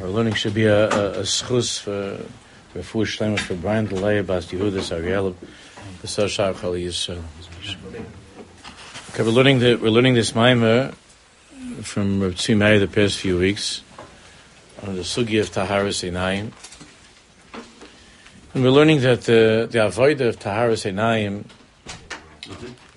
[0.00, 2.24] Our learning should be a, a, a schus for
[2.82, 5.34] for Fuhr Shlemer, for Brian Delay, Bas Yehudis, Ariel,
[6.02, 7.18] the Soshar Chali Yisrael.
[7.18, 8.02] Uh,
[9.10, 10.92] okay, we're learning the, we're learning this mimer
[11.80, 13.82] from Rav Tzimei the past few weeks
[14.82, 16.52] on the sugi of Taharas Einayim.
[18.52, 21.44] And we're learning that the, the avodah of Taharas Einayim,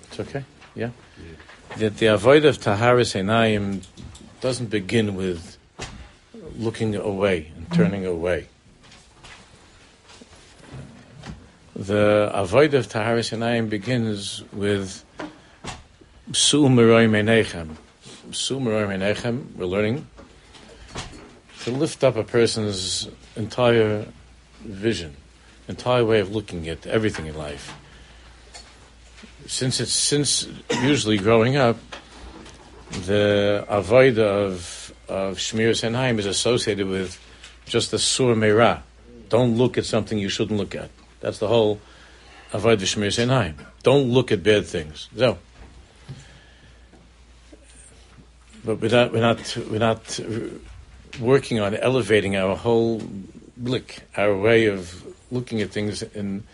[0.04, 0.44] it's okay,
[0.74, 0.90] yeah?
[1.78, 3.86] That the avodah of Taharas Einayim
[4.42, 5.56] doesn't begin with
[6.60, 8.46] looking away and turning away.
[11.74, 15.02] The avodah of Taharas Einayim begins with
[16.32, 17.76] Su Meroi Menechem.
[18.30, 20.06] Su Meroi Menechem, we're learning
[21.62, 24.06] to lift up a person's entire
[24.60, 25.16] vision,
[25.68, 27.74] entire way of looking at everything in life.
[29.46, 30.46] Since it's since
[30.82, 31.78] usually growing up,
[33.06, 34.79] the avodah of
[35.10, 37.18] of Shmir Senheim is associated with
[37.66, 38.82] just the sur meira.
[39.28, 40.90] Don't look at something you shouldn't look at.
[41.20, 41.80] That's the whole
[42.52, 43.54] avodah Shmir Senheim.
[43.82, 45.08] Don't look at bad things.
[45.16, 45.38] So,
[48.64, 50.20] but we're not we're not we're not
[51.20, 53.02] working on elevating our whole
[53.56, 56.44] blick, our way of looking at things in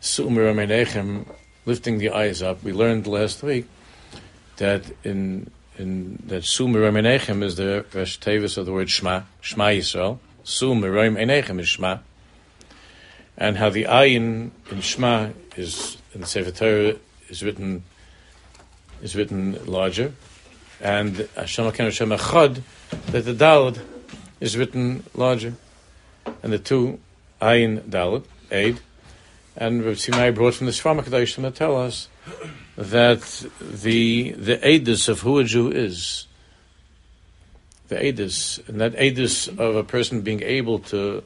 [0.00, 1.26] Sumer Menechem,
[1.64, 2.62] lifting the eyes up.
[2.62, 3.66] We learned last week
[4.56, 9.64] that in in that Sumer Menechem is the Rosh Tevis of the word Shema, Shema
[9.64, 10.18] Yisrael.
[10.44, 11.98] Menechem is Shema,
[13.36, 16.96] and how the ayin in Shema is in the Sefer Torah
[17.28, 17.82] is written
[19.02, 20.12] is written larger,
[20.80, 22.62] and Hashem Hashem Echad
[23.06, 23.80] that the Dalad
[24.40, 25.54] is written larger,
[26.42, 27.00] and the two
[27.40, 28.80] Ayin Dalad Aid,
[29.56, 32.08] and Rav Simai brought from the Shvam Kadashim to tell us
[32.76, 33.22] that
[33.60, 36.26] the the Aedis of who a Jew is,
[37.88, 41.22] the Aedis, and that Aedis of a person being able to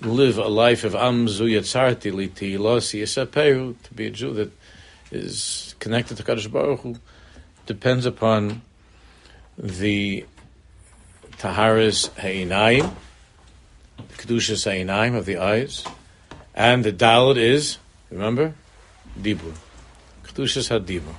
[0.00, 4.52] live a life of Amzu Yatzarti Liti Yisaperu, to be a Jew that
[5.10, 6.96] is connected to Kadosh Baruch Hu,
[7.66, 8.62] depends upon
[9.58, 10.24] the
[11.38, 12.94] Taharas Ha'inayim,
[13.96, 15.84] the Kedushas Ha'inayim of the eyes,
[16.54, 17.78] and the Dalit is,
[18.10, 18.54] remember,
[19.20, 19.54] Dibur.
[20.34, 21.14] Kedushas HaDibur.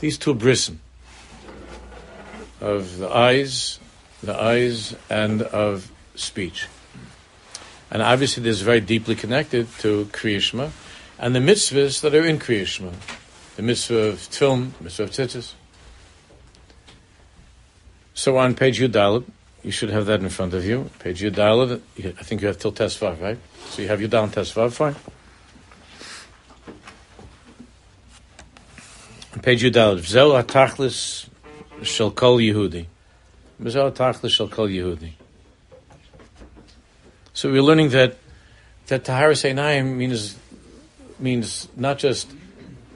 [0.00, 0.78] These two brisim
[2.60, 3.78] of the eyes,
[4.22, 6.68] the eyes, and of speech.
[7.90, 10.70] And obviously, this is very deeply connected to Kriyishma
[11.18, 12.92] and the mitzvahs that are in Kriyishma.
[13.56, 15.52] The mitzvah of Tfilm, the mitzvah of Tzitzis.
[18.14, 19.24] So on page Yudalad,
[19.62, 20.90] you should have that in front of you.
[20.98, 23.38] Page Yudalad, I think you have till Tesvav, right?
[23.70, 24.96] So you have your down Tesvav, fine.
[29.42, 31.28] Page Yudalad, Vzel HaTachlis
[31.82, 32.86] Shel Kol Yehudi.
[33.60, 35.12] Vzel HaTachlis Shel Kol Yehudi.
[37.32, 38.16] So we're learning that
[38.86, 40.36] that Taharas Einayim means
[41.18, 42.30] means not just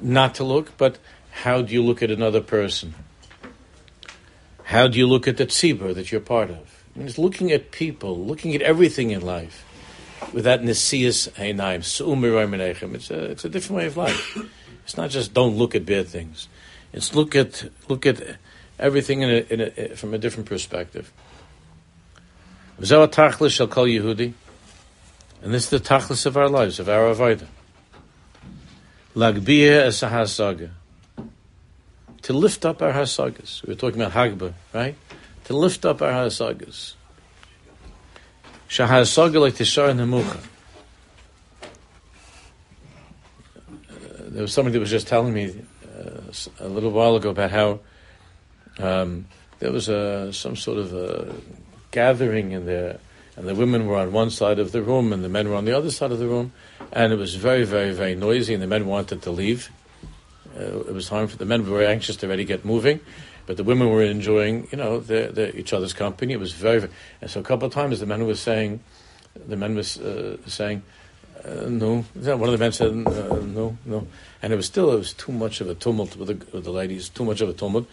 [0.00, 0.98] not to look, but
[1.30, 2.94] how do you look at another person?
[4.62, 6.84] How do you look at the tzibur that you're part of?
[6.94, 9.64] It means looking at people, looking at everything in life
[10.32, 14.38] with that nesias einayim, su'umir It's a it's a different way of life.
[14.88, 16.48] It's not just don't look at bad things.
[16.94, 18.38] It's look at look at
[18.78, 21.12] everything in a, in a, from a different perspective.
[22.80, 24.32] V'zeh tachlis shall call Yehudi,
[25.42, 27.48] and this is the tachlis of our lives, of our avodah.
[29.14, 30.70] Lagbiyah es hasaga.
[32.22, 33.62] To lift up our hasagas.
[33.66, 34.96] We were talking about Hagba, right?
[35.44, 36.94] To lift up our hasagas.
[38.70, 40.40] Shahasaga like tishar nemucha.
[44.38, 45.52] There was somebody that was just telling me
[45.98, 46.20] uh,
[46.60, 47.80] a little while ago about how
[48.78, 49.26] um,
[49.58, 51.34] there was a, some sort of a
[51.90, 53.00] gathering in there,
[53.34, 55.64] and the women were on one side of the room and the men were on
[55.64, 56.52] the other side of the room,
[56.92, 59.72] and it was very, very, very noisy, and the men wanted to leave.
[60.56, 63.00] Uh, it was time for the men were very anxious to already get moving,
[63.46, 65.02] but the women were enjoying, you know,
[65.56, 66.32] each other's company.
[66.32, 68.78] It was very, very, and so a couple of times the men was saying,
[69.34, 70.84] the men was uh, saying,
[71.44, 72.04] uh, no.
[72.14, 74.06] One of the men said, uh, no, no.
[74.42, 76.70] And it was still, it was too much of a tumult with the, with the
[76.70, 77.88] ladies, too much of a tumult.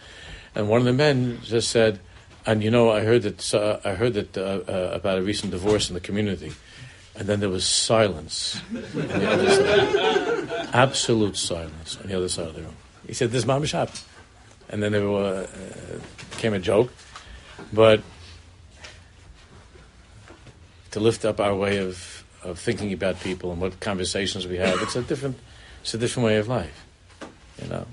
[0.54, 1.98] And one of the men just said,
[2.46, 5.50] and you know, I heard that, uh, I heard that uh, uh, about a recent
[5.50, 6.52] divorce in the community.
[7.16, 8.60] And then there was silence.
[10.72, 12.76] Absolute silence on the other side of the room.
[13.06, 14.02] He said, this mamish happened.
[14.68, 15.98] And then there were, uh,
[16.30, 16.92] became a joke.
[17.72, 18.02] But
[20.90, 24.80] to lift up our way of, of thinking about people and what conversations we have,
[24.82, 25.38] it's a different,
[25.86, 26.84] it's a different way of life.
[27.62, 27.86] You know.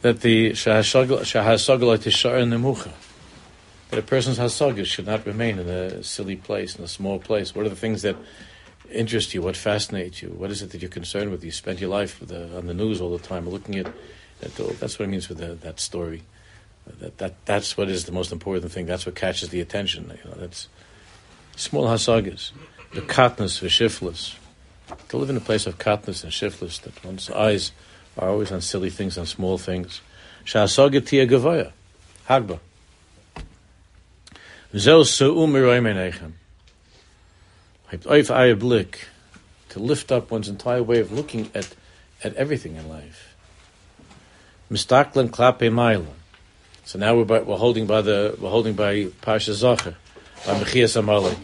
[0.00, 2.90] That the shahasagala tishar nemucha.
[3.90, 7.54] that a person's hasagas should not remain in a silly place, in a small place.
[7.54, 8.16] What are the things that
[8.90, 9.42] interest you?
[9.42, 10.30] What fascinates you?
[10.30, 11.44] What is it that you're concerned with?
[11.44, 13.88] You spend your life the, on the news all the time, looking at,
[14.40, 16.22] at the, that's what it means with the, that story.
[16.98, 18.86] That, that that's what is the most important thing.
[18.86, 20.10] That's what catches the attention.
[20.24, 20.68] You know, that's
[21.56, 22.52] small hasagas,
[22.94, 24.36] the katnus v'shiflus.
[25.08, 27.72] To live in a place of katnus and shiflus, that one's eyes
[28.16, 30.00] are always on silly things, on small things.
[30.44, 31.72] Sha'asaga tia gavoya,
[32.28, 32.60] hagba.
[34.76, 36.32] Zel su'u miroy menechem.
[39.68, 41.74] To lift up one's entire way of looking at,
[42.22, 43.36] at everything in life.
[44.70, 46.06] Mistaklan klape maila.
[46.84, 49.94] So now we're, by, we're holding by the we're holding by Parsha Zacher,
[50.46, 51.38] by Mechias Amalek,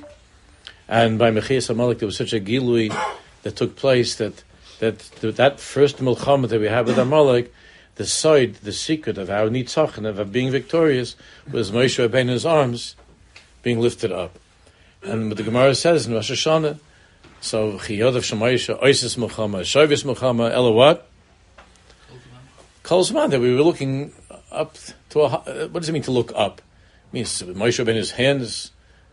[0.88, 2.90] and by Mechias Amalek there was such a gilui
[3.42, 4.42] that took place that
[4.78, 7.52] that that first milchama that we had with Amalek,
[7.94, 11.14] the side, the secret of our nitzachon of being victorious
[11.50, 12.96] was Moshe Rabbeinu's arms
[13.62, 14.38] being lifted up.
[15.02, 16.78] And the Gemara says in Rosh Hashanah,
[17.40, 21.08] so Chiyod of Shemaisha, Oisis milchama, Shovis milchama, Ella what?
[22.82, 24.12] Kol that we were looking
[24.50, 24.76] up
[25.10, 26.60] to a, what does it mean to look up?
[27.08, 28.72] It means Moshe Rabbeinu's hands,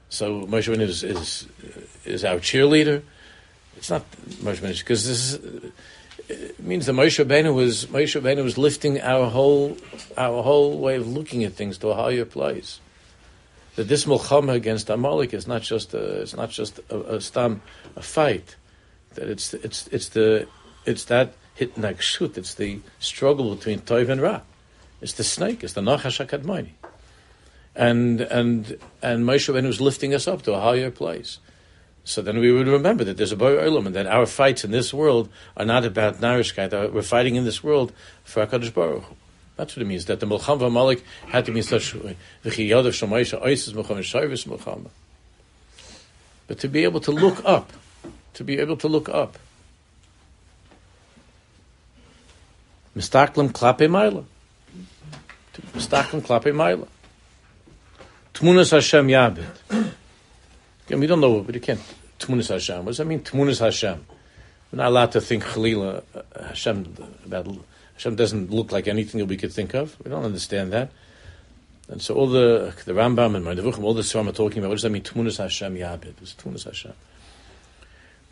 [0.10, 1.48] so Moshe Rabbeinu is, is,
[2.06, 3.04] is our cheerleader.
[3.80, 4.04] It's not
[4.44, 5.72] Moshe Rabbeinu, because this is,
[6.30, 9.78] it means that Moshe Rabbeinu was, Moshe Rabbeinu was lifting our whole,
[10.18, 12.80] our whole way of looking at things to a higher place
[13.80, 17.62] that this milchama against Amalek is not just a, it's not just a, a stam
[17.96, 18.58] a fight.
[19.14, 20.50] That it's it's it's the
[20.86, 21.72] it's that hit
[22.02, 22.38] shut.
[22.38, 24.42] It's the struggle between Toiv and Ra.
[25.00, 25.64] It's the snake.
[25.64, 26.72] It's the Nachash Hakadmani.
[27.74, 31.40] And and and Moshe Rabbeinu was lifting us up to a higher place.
[32.10, 34.72] So then we would remember that there's a Boy Olam and that our fights in
[34.72, 36.92] this world are not about Narishkeit.
[36.92, 39.04] We're fighting in this world for HaKadosh Baruch.
[39.56, 40.06] That's what it means.
[40.06, 42.18] That the Mulcham Malik had to be in such shayvis
[44.48, 44.90] Mulcham.
[46.48, 47.72] But to be able to look up,
[48.34, 49.38] to be able to look up.
[52.98, 54.26] Mistaklim klape maila.
[55.74, 56.88] Mistaklim klape maila.
[58.34, 59.46] Tmunas Hashem yabit.
[60.88, 61.80] Again, we don't know, but you can't.
[62.20, 62.80] Tmunas Hashem.
[62.80, 63.22] What does that mean?
[63.22, 64.06] Tmunas Hashem.
[64.72, 66.96] We're not allowed to think Chalila uh, Hashem
[67.26, 67.48] about
[67.94, 69.98] Hashem doesn't look like anything that we could think of.
[70.04, 70.92] We don't understand that.
[71.88, 74.70] And so all the the Rambam and Moreh Nevuchim, all the Sram are talking about,
[74.70, 75.02] what does that mean?
[75.02, 76.14] Tmunas Hashem Yabid.
[76.22, 76.94] It's Tmunas Hashem.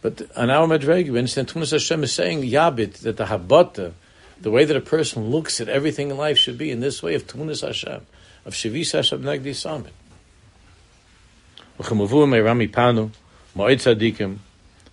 [0.01, 3.94] But on our Madreg, we understand Tmunas Hashem is saying Yabid, that the Habata,
[4.40, 7.16] the way that a person looks at everything in life should be in this way
[7.16, 8.06] of Tmunas Hashem,
[8.45, 9.94] of Shavis Hashem Nagdi Samit.
[13.57, 14.38] Ma'id Tzadikim,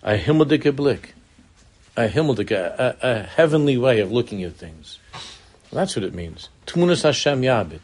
[0.03, 1.13] a Himmeldike Blick
[1.97, 4.99] a himmeldik, a, a, heavenly way of looking at things.
[5.71, 6.49] That's what it means.
[6.67, 7.79] Tmunas Hashem Yabit.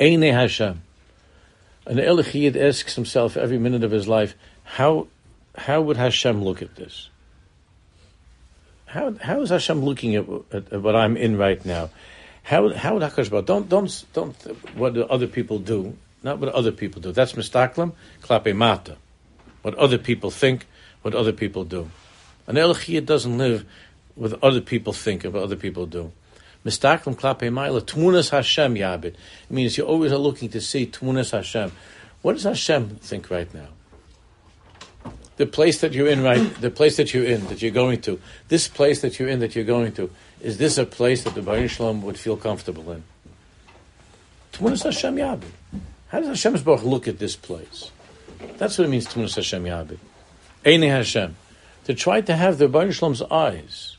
[0.00, 0.82] Eine Hashem.
[1.86, 4.34] An Elichid asks himself every minute of his life,
[4.64, 5.08] how,
[5.56, 7.10] how would Hashem look at this?
[8.86, 11.90] How, how is Hashem looking at, at, at what I'm in right now?
[12.44, 14.34] How, how would Hakadosh Baruch don't don't don't
[14.76, 17.12] what other people do, not what other people do.
[17.12, 17.92] That's mistaklam
[18.22, 18.96] klape mata.
[19.62, 20.66] What other people think,
[21.02, 21.90] what other people do.
[22.46, 23.64] An Elchiyah doesn't live
[24.16, 26.12] with other people think of what other people do.
[26.64, 29.04] Mistaklim klape ma'ila, tmunas Hashem yabit.
[29.04, 31.72] It means you always are looking to see tmunas Hashem.
[32.22, 33.68] What does Hashem think right now?
[35.36, 38.20] The place that you're in right, the place that you're in, that you're going to,
[38.48, 40.10] this place that you're in, that you're going to,
[40.40, 43.02] is this a place that the Baruch Shalom would feel comfortable in?
[44.52, 45.50] Tmunas Hashem yabit.
[46.08, 47.90] How does Hashem's Baruch look at this place?
[48.58, 49.98] That's what it means, Tmunas Hashem yabit.
[50.64, 51.36] Eine Hashem.
[51.86, 53.96] To try to have the Baruch Shalom's eyes.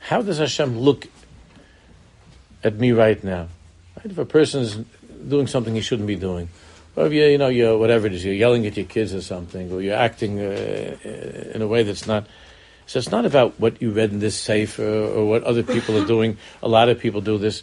[0.00, 1.06] How does Hashem look
[2.62, 3.48] at me right now?
[3.96, 4.06] Right?
[4.06, 4.76] If a person is
[5.28, 6.48] doing something he shouldn't be doing,
[6.94, 9.20] or if you, you know, you're, whatever it is, you're yelling at your kids or
[9.20, 10.96] something, or you're acting uh,
[11.54, 12.26] in a way that's not.
[12.86, 16.00] So it's not about what you read in this safe or, or what other people
[16.00, 16.38] are doing.
[16.62, 17.62] A lot of people do this.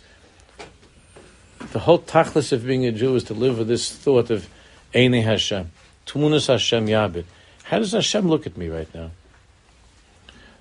[1.71, 4.47] The whole tachlis of being a Jew is to live with this thought of
[4.93, 5.71] Eine Hashem,
[6.05, 7.25] Tmunas Hashem Yabit.
[7.63, 9.11] How does Hashem look at me right now?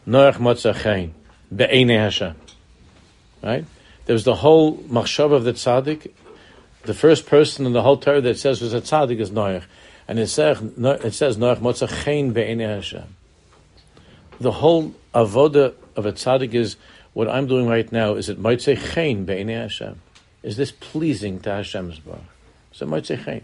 [0.07, 1.11] Noach Motzachein,
[1.55, 2.35] Be'ene Hashem.
[3.43, 3.65] Right?
[4.07, 6.11] There was the whole machshav of the tzaddik.
[6.83, 9.65] The first person in the whole Torah that says was a tzaddik is Noach.
[10.09, 13.17] And it says, it says Noach Motzachein Be'ene Hashem.
[14.41, 16.77] The whole avoda of a tzaddik is
[17.13, 20.01] what I'm doing right now is it might say chen be'ene Hashem.
[20.43, 22.19] Is this pleasing to Hashem's bar?
[22.73, 23.43] So chen.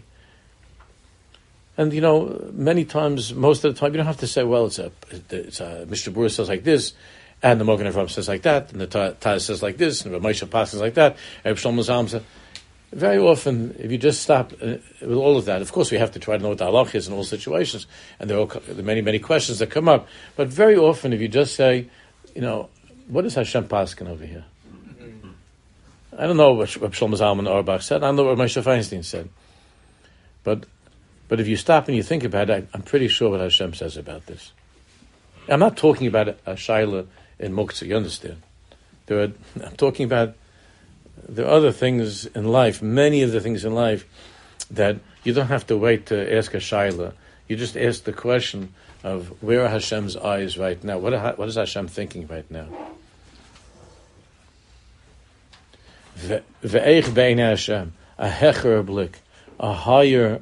[1.77, 4.65] And you know, many times, most of the time, you don't have to say, "Well,
[4.65, 4.91] it's a,
[5.29, 6.93] it's a Mishnah Berurah says like this,
[7.41, 10.19] and the Mogen Avram says like that, and the Taz says like this, and the
[10.19, 12.21] Moshe Pas says like that, and says."
[12.91, 16.11] very often, if you just stop uh, with all of that, of course we have
[16.11, 17.85] to try to know what the halach is in all situations,
[18.19, 20.07] and there are, there are many, many questions that come up.
[20.35, 21.87] But very often, if you just say,
[22.35, 22.69] you know,
[23.07, 24.45] what is Hashem Paskin over here?
[26.19, 28.03] I don't know what, Shlomo Zalman Auerbach said.
[28.03, 29.29] I don't know what Moshe Feinstein said.
[30.43, 30.65] But,
[31.29, 33.73] but if you stop and you think about it, I, am pretty sure what Hashem
[33.73, 34.51] says about this.
[35.47, 37.07] I'm not talking about a, a shaila
[37.39, 38.41] in Muktzah, you understand?
[39.05, 39.31] There are,
[39.63, 40.35] I'm talking about
[41.37, 44.05] are other things in life, many of the things in life,
[44.71, 47.13] that you don't have to wait to ask a shaila.
[47.47, 48.73] You just ask the question
[49.05, 50.97] of where are Hashem's eyes right now?
[50.97, 52.67] What, what is Hashem thinking right now?
[56.63, 59.15] Ve'eich be'en Hashem, a hecher blik,
[59.59, 60.41] a higher,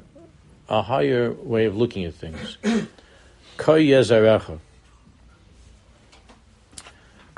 [0.68, 2.58] a higher way of looking at things.
[3.56, 4.58] Koi yezarecha.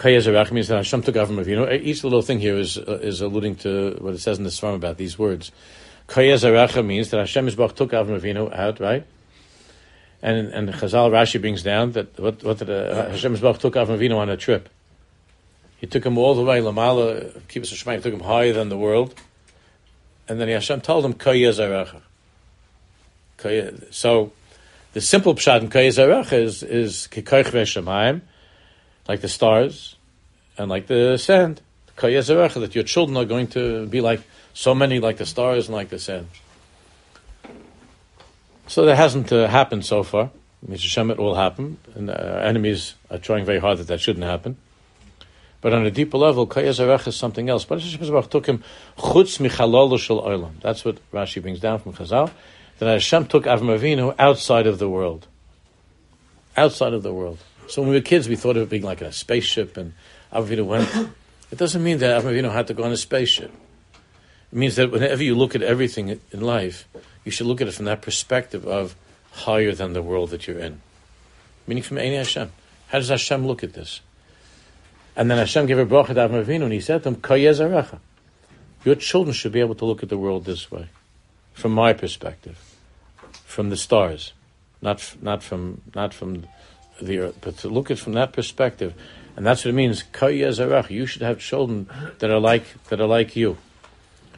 [0.00, 1.70] Kayezerach means that Hashem took Avram Avinu.
[1.82, 4.76] Each little thing here is uh, is alluding to what it says in the Sfarim
[4.76, 5.52] about these words.
[6.08, 9.06] Kayezerach means that Hashem Yisbach took Avram Avinu out, right?
[10.22, 13.98] And and Chazal Rashi brings down that what what did uh, Hashem Yisbach took Avram
[13.98, 14.70] Avinu on a trip.
[15.80, 19.14] He took him all the way Lamala, Kibbutz Shemaim, took him higher than the world,
[20.28, 22.02] and then Hashem told him Kayezerach.
[23.90, 24.32] So
[24.92, 28.20] the simple pshat in Kayezerach is is Kikoich Veshamayim
[29.08, 29.96] like the stars
[30.58, 31.62] and like the sand.
[31.96, 34.22] That your children are going to be like
[34.54, 36.28] so many like the stars and like the sand.
[38.66, 40.30] So that hasn't uh, happened so far.
[40.66, 44.24] Hashem, it will happen, and uh, our enemies are trying very hard that that shouldn't
[44.24, 44.56] happen.
[45.60, 47.64] But on a deeper level, Kayazarech is something else.
[47.64, 48.64] But Hashem took him
[48.96, 50.52] chutz michalol shel.
[50.60, 52.30] That's what Rashi brings down from Chazal.
[52.78, 55.26] That Hashem took Avram Avinu outside of the world.
[56.56, 57.38] Outside of the world.
[57.68, 59.92] So when we were kids, we thought of it being like a spaceship, and
[60.32, 60.88] Avinu went.
[61.50, 63.52] It doesn't mean that Avinu had to go on a spaceship.
[64.52, 66.88] It means that whenever you look at everything in life,
[67.24, 68.96] you should look at it from that perspective of
[69.32, 70.80] higher than the world that you're in.
[71.66, 72.50] Meaning from Ein Hashem.
[72.88, 74.00] How does Hashem look at this?
[75.16, 78.00] And then Hashem gave a bracha to Avinu, and he said to him,
[78.84, 80.88] Your children should be able to look at the world this way,
[81.52, 82.58] from my perspective,
[83.44, 84.32] from the stars,
[84.80, 86.46] not not from not from
[87.00, 87.38] the earth.
[87.40, 88.94] But to look at from that perspective,
[89.36, 90.04] and that's what it means.
[90.20, 91.88] You should have children
[92.18, 93.56] that are like that are like you.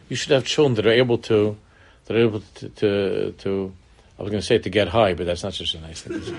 [0.09, 1.57] You should have children that are able to
[2.07, 3.73] that are able to to, to
[4.19, 6.23] I was going to say to get high, but that's not such a nice thing.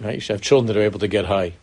[0.00, 0.14] right?
[0.14, 1.54] You should have children that are able to get high.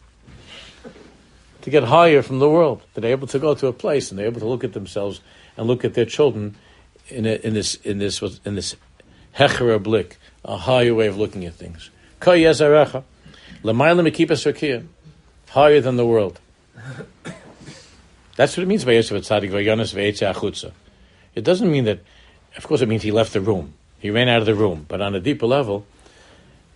[1.68, 4.18] To get higher from the world, that are able to go to a place and
[4.18, 5.20] they're able to look at themselves
[5.58, 6.56] and look at their children
[7.10, 8.78] in, a, in this in this in this
[9.36, 11.90] hecher blick, a higher way of looking at things.
[15.50, 16.40] Higher than the world.
[18.38, 18.94] That's what it means by.
[18.94, 19.04] It
[21.44, 22.00] doesn't mean that,
[22.56, 23.74] of course, it means he left the room.
[24.00, 24.86] He ran out of the room.
[24.88, 25.86] But on a deeper level,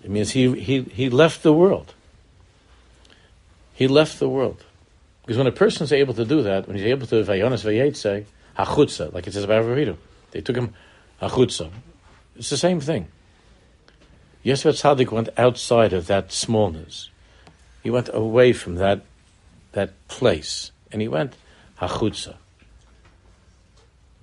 [0.03, 1.93] it means he, he, he left the world.
[3.73, 4.65] He left the world.
[5.21, 8.25] Because when a person is able to do that, when he's able to Vayonis Vayetze,
[8.57, 9.97] Hachutza, like it says about Avridu,
[10.31, 10.73] they took him
[11.21, 11.71] Hachutza.
[12.35, 13.07] It's the same thing.
[14.43, 17.09] Yosef Tzaddik went outside of that smallness.
[17.83, 19.01] He went away from that
[19.73, 21.33] that place, and he went
[21.79, 22.35] hachutza.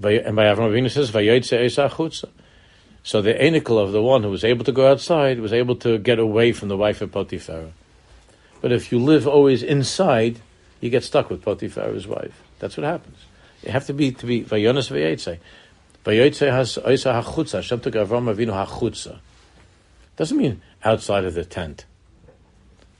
[0.02, 2.28] And by Avram Avinu says vayotze hachutza.
[3.02, 5.99] So the enicle of the one who was able to go outside was able to
[5.99, 7.71] get away from the wife of Potiphar.
[8.61, 10.40] But if you live always inside,
[10.80, 12.42] you get stuck with Potiphar's wife.
[12.58, 13.18] That's what happens.
[13.64, 15.38] You have to be to be vayonas vayotze.
[16.04, 17.54] Vayotze has oisa hachutza.
[17.54, 19.18] Hashem took Avram Avinu hachutza.
[20.16, 21.85] Doesn't mean outside of the tent.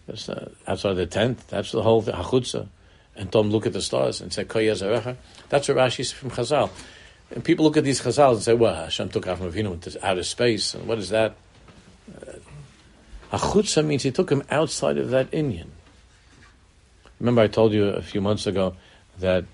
[0.07, 1.47] That's uh, outside of the tent.
[1.49, 2.69] That's the whole hachutza.
[3.15, 5.17] And Tom look at the stars and say koyazarecha.
[5.49, 6.71] That's what Rashi is from Chazal.
[7.31, 10.23] And people look at these Chazal and say, "Well, Hashem took Avram Avinu into outer
[10.23, 11.35] space, and what is that?"
[12.11, 12.33] Uh,
[13.37, 15.73] hachutza means he took him outside of that Indian.
[17.21, 18.77] Remember, I told you a few months ago
[19.19, 19.45] that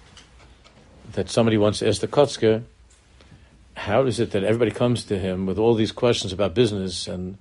[1.13, 2.65] that somebody once asked the Kotzker,
[3.77, 7.39] how is it that everybody comes to him with all these questions about business and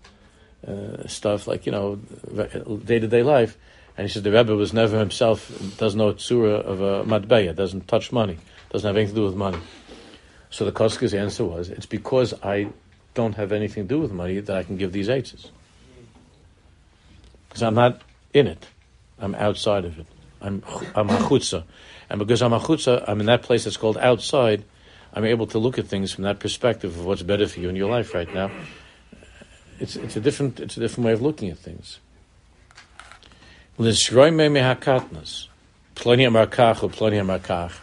[0.68, 3.58] uh, stuff like you know day to day life.
[3.98, 7.88] And he said the Rebbe was never himself doesn't know tzura of a matbeya, doesn't
[7.88, 8.38] touch money,
[8.72, 9.60] doesn't have anything to do with money.
[10.50, 12.70] So the Kotzker's answer was, it's because I
[13.14, 15.50] don't have anything to do with money that I can give these eights.
[17.50, 18.02] Because I'm not
[18.34, 18.68] in it.
[19.20, 20.08] I'm outside of it.
[20.44, 20.64] I'm
[20.96, 21.10] I'm.
[21.10, 24.66] And because I'm hachutza, I'm in that place that's called outside.
[25.16, 27.76] I'm able to look at things from that perspective of what's better for you in
[27.76, 28.52] your life right now
[29.80, 32.00] it's, it's, a different, it's a different way of looking at things.
[33.78, 35.48] L'sroime mehakatnas.
[35.96, 37.74] Ploni amarkach or ploni amarkach.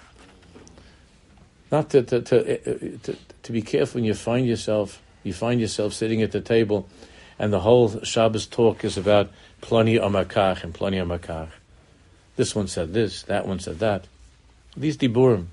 [1.70, 5.60] Not to, to, to, uh, to, to be careful when you find yourself, you find
[5.60, 6.88] yourself sitting at the table
[7.38, 11.50] and the whole Shabbos talk is about plani amakach and plani amakach.
[12.36, 14.06] This one said this, that one said that.
[14.76, 15.46] These diburim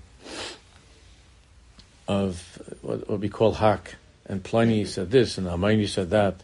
[2.07, 6.43] of what, we call hak, and Pliny said this, and Hermione said that.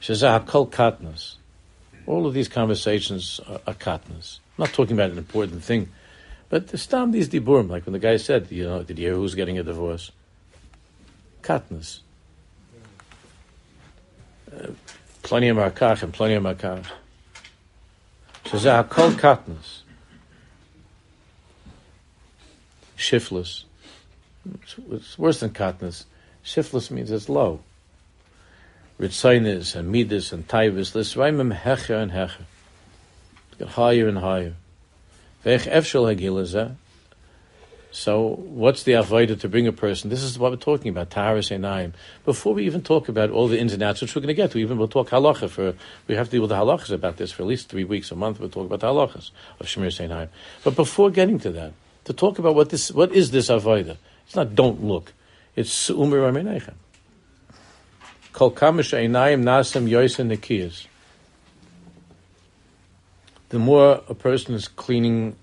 [0.00, 1.34] Shazah hakol katnas.
[2.06, 4.38] All of these conversations are, are katnas.
[4.56, 5.90] I'm not talking about an important thing,
[6.48, 9.14] but the stam these diburim, like when the guy said, you know, did you hear
[9.14, 10.10] who's getting a divorce?
[11.42, 12.00] Katnas.
[14.54, 14.68] Uh,
[15.22, 16.86] plenty of markach and plenty of markach.
[18.48, 19.82] Shazah hakol katnas.
[22.96, 23.64] Shiftless.
[24.90, 26.04] It's worse than katnas.
[26.42, 27.60] Shiftless means it's low.
[28.98, 30.94] Ritzainis and midas and taivas.
[30.94, 32.44] Lisraimim hecher and hecher.
[33.58, 34.54] Get higher and higher.
[35.44, 36.76] Vech efshel hagilazah.
[37.98, 40.08] So, what's the avodah to bring a person?
[40.08, 41.94] This is what we're talking about, Taharis Einayim.
[42.24, 44.52] Before we even talk about all the ins and outs, which we're going to get
[44.52, 45.74] to, even we'll talk halacha for,
[46.06, 48.14] we have to deal with the halachas about this for at least three weeks, a
[48.14, 50.28] month, we'll talk about the halachas of Shemir Einayim.
[50.62, 51.72] But before getting to that,
[52.04, 53.96] to talk about what this, what is this avodah?
[54.26, 55.12] It's not don't look.
[55.56, 56.74] It's umir amenechem.
[58.32, 60.86] Kol kamish einayim nasem yoisen nekiyas.
[63.48, 65.34] The more a person is cleaning,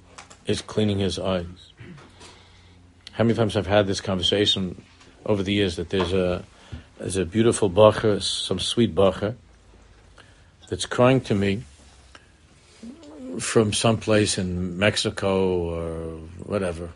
[0.48, 1.65] is cleaning his eyes.
[3.16, 4.84] How many times I've had this conversation
[5.26, 6.44] over the years that there's a
[7.00, 9.36] there's a beautiful bacher, some sweet bacher,
[10.70, 11.64] that's crying to me
[13.40, 16.90] from some place in Mexico or whatever,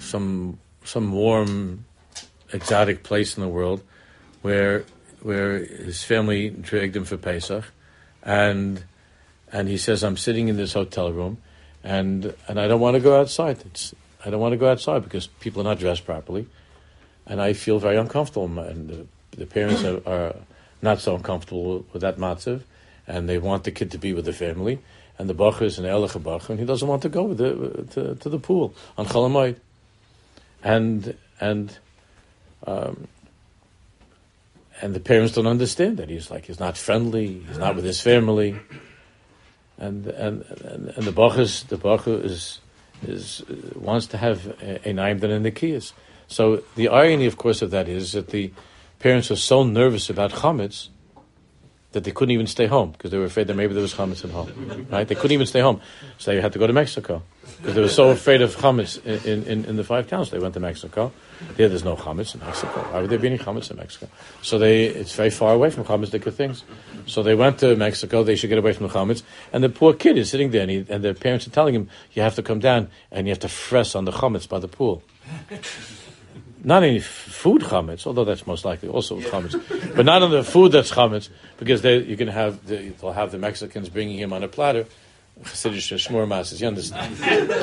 [0.00, 1.84] some some warm,
[2.52, 3.84] exotic place in the world,
[4.42, 4.84] where
[5.22, 7.64] where his family dragged him for Pesach,
[8.24, 8.82] and
[9.52, 11.38] and he says, "I'm sitting in this hotel room,
[11.84, 13.62] and and I don't want to go outside.
[13.66, 16.46] It's I don't want to go outside because people are not dressed properly,
[17.26, 18.46] and I feel very uncomfortable.
[18.60, 20.34] And the, the parents are, are,
[20.82, 22.62] not so uncomfortable with that matzav,
[23.06, 24.78] and they want the kid to be with the family."
[25.18, 28.14] And the bacher is an elige bacher, and he doesn't want to go the, to,
[28.14, 29.56] to the pool on Chalamayit
[30.62, 31.78] and and
[32.66, 33.08] um,
[34.82, 38.00] and the parents don't understand that he's like he's not friendly, he's not with his
[38.00, 38.56] family,
[39.78, 42.60] and and and, and the bachas the bacha is
[43.02, 45.92] is uh, wants to have a, a naim than in the kiyas.
[46.28, 48.52] So the irony, of course, of that is that the
[49.00, 50.88] parents are so nervous about chametz
[51.92, 54.24] that they couldn't even stay home because they were afraid that maybe there was chametz
[54.24, 54.86] at home.
[54.90, 55.08] Right?
[55.08, 55.80] They couldn't even stay home,
[56.18, 57.22] so they had to go to Mexico
[57.56, 60.30] because they were so afraid of chametz in, in, in, the five towns.
[60.30, 61.12] They went to Mexico.
[61.56, 62.80] There, there's no chametz in Mexico.
[62.90, 64.08] Why would there be any chametz in Mexico?
[64.42, 66.64] So they, it's very far away from chametz things.
[67.06, 68.22] So they went to Mexico.
[68.22, 69.22] They should get away from the chametz.
[69.52, 71.88] And the poor kid is sitting there, and, he, and the parents are telling him,
[72.12, 74.68] "You have to come down and you have to fress on the chametz by the
[74.68, 75.02] pool."
[76.64, 79.28] not any food chametz, although that's most likely also yeah.
[79.28, 83.12] chametz, but not on the food that's chametz, because they, you can have the, they'll
[83.12, 84.86] have the Mexicans bringing him on a platter.
[85.42, 87.20] Chassidish shmur masses, you understand?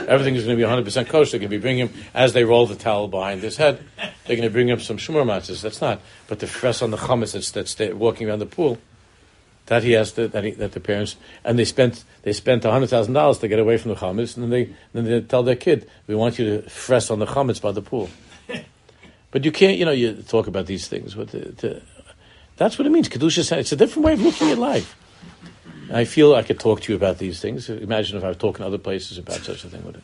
[0.09, 1.31] Everything is going to be 100% kosher.
[1.31, 3.83] They're going to be bringing him as they roll the towel behind his head.
[3.97, 5.61] They're going to bring him some shmur masses.
[5.61, 6.01] That's not.
[6.27, 8.77] But the fresh on the chametz that's, that's walking around the pool,
[9.67, 12.89] that he has to, that, he, that the parents and they spent they spent hundred
[12.89, 15.57] thousand dollars to get away from the chametz, and then they then they tell their
[15.57, 18.09] kid, "We want you to fresh on the chametz by the pool."
[19.29, 21.13] But you can't, you know, you talk about these things.
[21.13, 21.81] But the, the,
[22.55, 23.09] that's what it means.
[23.09, 24.95] Kedusha, it's a different way of looking at life.
[25.91, 27.69] I feel I could talk to you about these things.
[27.69, 30.02] Imagine if I was talking to other places about such a thing.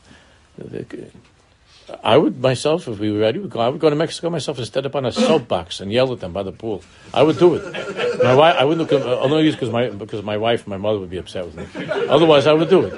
[2.03, 4.85] I would myself, if we were ready, I would go to Mexico myself and stand
[4.85, 6.81] up on a soapbox and yell at them by the pool.
[7.13, 8.23] I would do it.
[8.23, 9.05] My wife, I wouldn't look.
[9.05, 11.85] Only because my because my wife and my mother would be upset with me.
[12.07, 12.93] Otherwise, I would do it.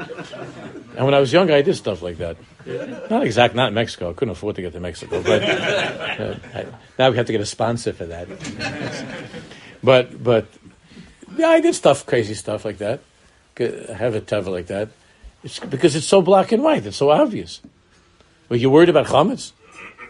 [0.96, 2.38] And when I was younger, I did stuff like that.
[3.10, 4.12] Not exact, not in Mexico.
[4.12, 6.66] I couldn't afford to get to Mexico, but uh, I,
[6.98, 8.28] now we have to get a sponsor for that.
[9.84, 10.48] but but
[11.38, 13.02] yeah, I did stuff, crazy stuff like that.
[13.58, 14.90] Have a teva like that.
[15.44, 16.86] It's because it's so black and white.
[16.86, 17.62] It's so obvious.
[18.50, 19.54] But you're worried about chametz,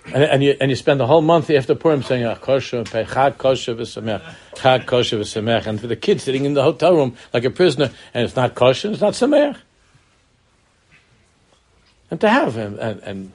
[0.08, 3.38] and, and, you and you spend the whole month after Purim saying ah, kosher, chag
[3.38, 4.22] kosher v'samech,
[4.56, 8.26] chag v'samech, and for the kid sitting in the hotel room like a prisoner, and
[8.26, 9.58] it's not kosher, it's not samech
[12.12, 13.32] and to have him and, and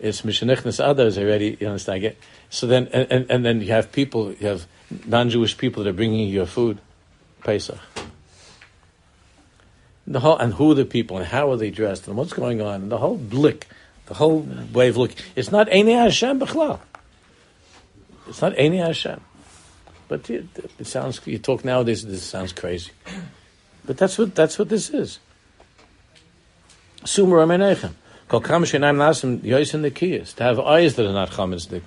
[0.00, 2.14] it's Mishanichnas others already, you understand?
[2.50, 4.66] So then, and, and, and, then you have people, you have
[5.06, 6.78] non-Jewish people that are bringing you your food,
[7.42, 7.78] Pesach.
[10.06, 12.60] The whole, and who are the people, and how are they dressed, and what's going
[12.60, 13.66] on, and the whole blick,
[14.06, 15.16] the whole way of looking.
[15.34, 16.80] It's not Eini Hashem B'chlal.
[18.28, 19.20] It's not Eini Hashem.
[20.08, 20.46] But it,
[20.78, 22.90] it sounds, you talk nowadays, this sounds crazy.
[23.86, 25.18] But that's what, that's what this is.
[27.04, 27.94] Sumer Amenechem.
[28.30, 28.38] To
[30.42, 31.82] have eyes that are not chametzik,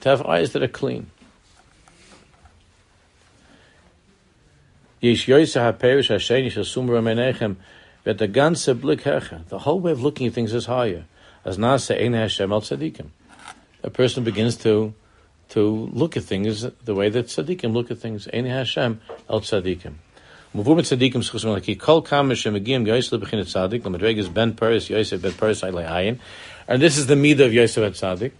[0.00, 1.10] to have eyes that are clean.
[8.06, 11.04] But the ganze Blick Hecher, the whole way of looking at things is higher.
[11.44, 13.08] As Nasa Ein Hashem El Tzadikim.
[13.82, 14.94] A person begins to
[15.48, 18.28] to look at things the way that tzaddikim look at things.
[18.32, 19.94] Ein Hashem El Tzadikim.
[20.54, 23.82] Muvum tzaddikim schusum like kol kam shemegim Yosef bechin tzaddik.
[23.82, 26.20] The madreg Ben Paris Yosef Ben Paris Ayin,
[26.68, 28.32] and this is the midah of Yosef at tzaddik.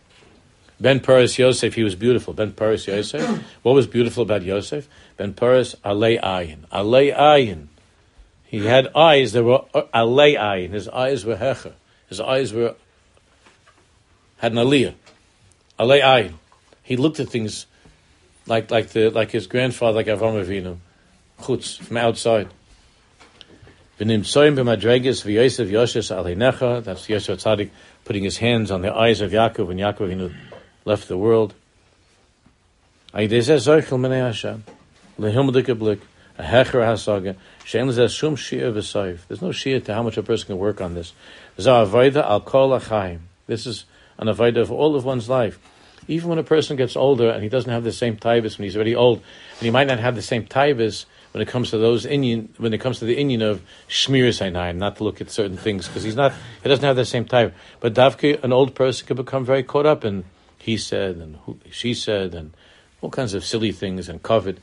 [0.78, 2.34] Ben Paris Yosef, he was beautiful.
[2.34, 3.22] Ben Paris Yosef.
[3.62, 4.88] What was beautiful about Yosef?
[5.16, 6.68] Ben Paris Alei Ayin.
[6.70, 7.68] Alei Ayin.
[8.44, 10.70] He had eyes that were uh, Alei Ayin.
[10.70, 11.72] His eyes were hecher.
[12.08, 12.74] His eyes were
[14.38, 14.94] had an aliyah.
[15.78, 16.34] Alei Ayin.
[16.82, 17.66] He looked at things
[18.46, 20.76] like like the like his grandfather, like Avram Avinu
[21.40, 22.48] chutz, from outside.
[23.98, 26.84] V'nimtsoim b'madreges v'yosef Yoshes alinecha.
[26.84, 27.70] That's Yosef Tzaddik
[28.04, 30.34] putting his hands on the eyes of Yaakov when Yaakov
[30.87, 31.53] left the world.
[33.12, 33.49] There's
[39.42, 41.12] no shia to how much a person can work on this.
[41.57, 43.85] This is
[44.18, 45.59] an avodah of all of one's life.
[46.09, 48.77] Even when a person gets older and he doesn't have the same taibas when he's
[48.77, 52.07] already old, and he might not have the same taibas when it comes to those
[52.07, 55.88] when it comes to the Indian of Shmir Sinai, not to look at certain things
[55.88, 57.55] because he's not, he doesn't have the same type.
[57.81, 60.25] But Davke, an old person could become very caught up in
[60.66, 62.52] he said and who, she said and
[63.00, 64.59] all kinds of silly things and covet.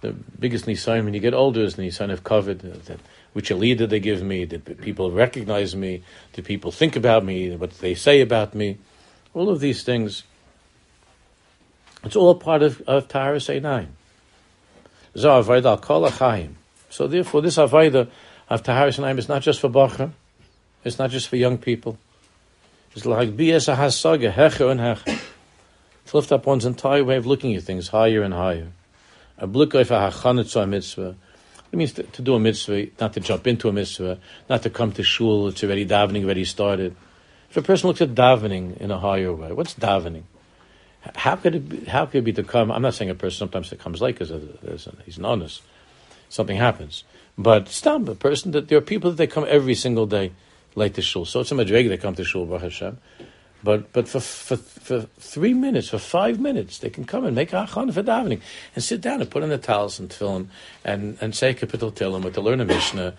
[0.00, 2.64] The biggest nisan when you get older is nisan of covet.
[2.64, 2.98] Uh, that
[3.34, 4.46] which a leader they give me?
[4.46, 6.02] Did people recognize me?
[6.32, 7.54] Did people think about me?
[7.54, 8.78] What they say about me?
[9.32, 10.24] All of these things.
[12.02, 13.90] It's all part of, of Taharas Einayim.
[16.90, 18.08] So therefore, this avodah
[18.50, 20.10] of Taharis and is not just for Bachar,
[20.84, 21.96] it's not just for young people.
[22.96, 25.20] It's like bias a hasaga, hecher and hecher.
[26.06, 28.68] To lift up one's entire way of looking at things higher and higher.
[29.38, 31.16] A blikoi for hachanetzu mitzvah.
[31.72, 34.70] It means to, to, do a mitzvah, not to jump into a mitzvah, not to
[34.70, 36.94] come to shul, it's already davening, already started.
[37.50, 40.22] If a person looks at davening in a higher way, what's davening?
[41.14, 42.70] How could it be, how could it be to come?
[42.70, 44.32] I'm not saying a person sometimes that comes late because
[45.04, 45.62] he's an honest.
[46.28, 47.04] Something happens.
[47.36, 50.32] But stop a person that there are people that they come every single day
[50.74, 51.24] late to shul.
[51.24, 52.98] So it's a madrega they come to shul, Baruch Hashem.
[53.64, 57.54] But but for, for for three minutes, for five minutes, they can come and make
[57.54, 58.42] a achana for davening
[58.74, 60.50] and sit down and put on the towels and film
[60.84, 63.14] and and say tilim or to learn a mishnah.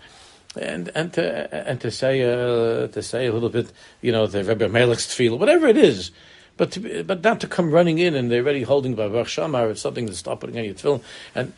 [0.58, 4.44] And and to and to say uh, to say a little bit, you know, the
[4.44, 6.12] Rebbe Melech's tefillah, whatever it is,
[6.56, 9.80] but to, but not to come running in and they're already holding by Shamar, it's
[9.80, 11.02] something to stop putting on your tefillin.
[11.34, 11.52] And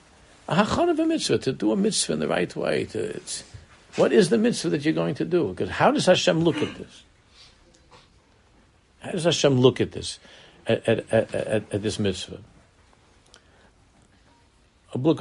[0.49, 2.87] a hachan of a mitzvah, to do a mitzvah in the right way.
[2.87, 3.21] To,
[3.97, 5.49] what is the mitzvah that you're going to do?
[5.49, 7.05] Because how does Hashem look at this?
[9.01, 10.19] How does Hashem look at this,
[10.67, 12.41] at, at, at, at this mitzvah?
[14.95, 15.17] And when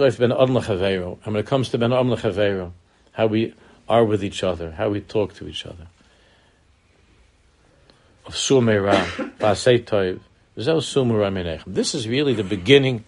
[1.36, 2.74] it comes to ben Adam
[3.12, 3.54] how we
[3.90, 5.88] are with each other, how we talk to each other
[8.28, 8.36] of.
[11.68, 13.06] This is really the beginning.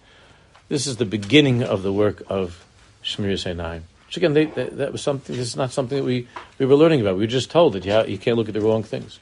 [0.68, 2.64] This is the beginning of the work of
[3.04, 3.82] Shmir Seinaim.
[4.06, 5.36] Which again, they, they, that was something.
[5.36, 6.28] This is not something that we,
[6.58, 7.16] we were learning about.
[7.16, 9.20] We were just told that you, you can't look at the wrong things.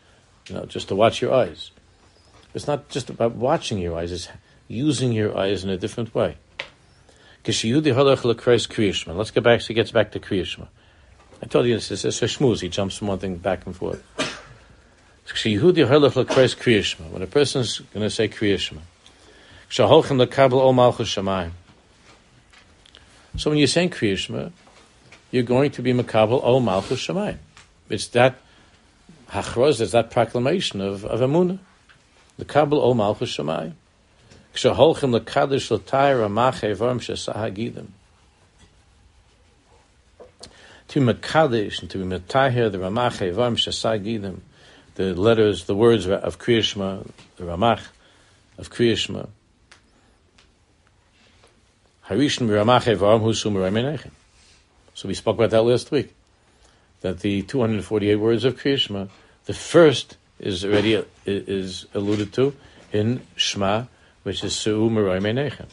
[0.49, 1.71] You know, just to watch your eyes.
[2.55, 4.11] It's not just about watching your eyes.
[4.13, 4.29] It's
[4.67, 6.37] using your eyes in a different way.
[7.47, 9.61] Let's get back.
[9.61, 10.69] She gets back to Kriyishma.
[11.43, 12.61] I told you this is a shmooze.
[12.61, 14.03] He jumps from one thing back and forth.
[15.29, 18.81] When a person's going to say Kriyashma.
[19.71, 19.87] So
[23.51, 24.53] when you're saying Kriyashma,
[25.31, 27.37] you're going to be Makabal Ol Malchus Shemayim.
[27.91, 28.37] It's that
[29.31, 31.59] hachroz, it's that proclamation of, of Amunah.
[32.39, 33.73] The Kabul Ol Malchus Shemayim.
[34.55, 37.89] Kshaholchem lekadish l'tayr amache vorm shesahagidim.
[40.89, 44.41] To be Makadish and to be Matahir, the Ramache vorm shesahagidim
[44.99, 47.87] the letters, the words of Kriyashma, the Ramach
[48.59, 49.29] of Kriyashma.
[52.09, 54.11] Harishon Ramach Evarim Husum Ramenechem.
[54.95, 56.13] So we spoke about that last week.
[57.01, 59.09] That the 248 words of Kriyashma,
[59.45, 62.55] the first is already is alluded to
[62.93, 63.85] in Shema,
[64.23, 65.67] which is Su'u Meroy Menechem.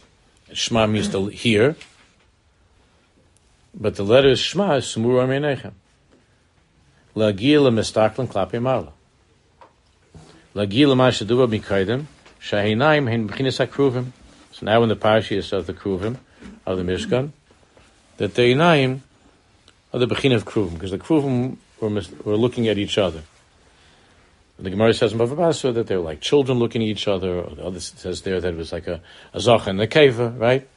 [0.53, 1.75] Shema means to hear,
[3.73, 5.73] but the letter is Shema is Sumur Menechem.
[7.15, 8.91] Lagil Mistaklan Klapi Mala.
[10.53, 12.05] Lagila Mashaduba Mikaidem,
[12.39, 14.11] Shahinaim Hein Bechinis HaKruvim.
[14.51, 16.17] So now in the parashas of the Kruvim,
[16.65, 17.31] of the Mishkan,
[18.17, 19.01] that the Inaim
[19.95, 21.89] are the Bechin of Kruvim, because the Kruvim were,
[22.25, 23.21] were looking at each other.
[24.59, 27.39] The Gemara says in Bava that they were like children looking at each other.
[27.39, 29.01] Or the other says there that it was like a,
[29.33, 30.67] a zach and a keva, right?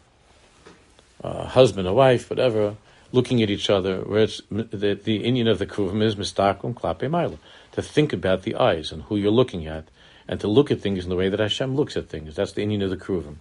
[1.22, 2.76] A husband, a wife, whatever,
[3.12, 4.00] looking at each other.
[4.00, 7.38] Where it's the, the Indian of the Kruvim is mistakum klape maila,
[7.72, 9.84] to think about the eyes and who you're looking at,
[10.26, 12.34] and to look at things in the way that Hashem looks at things.
[12.34, 13.36] That's the Indian of the Kruvim.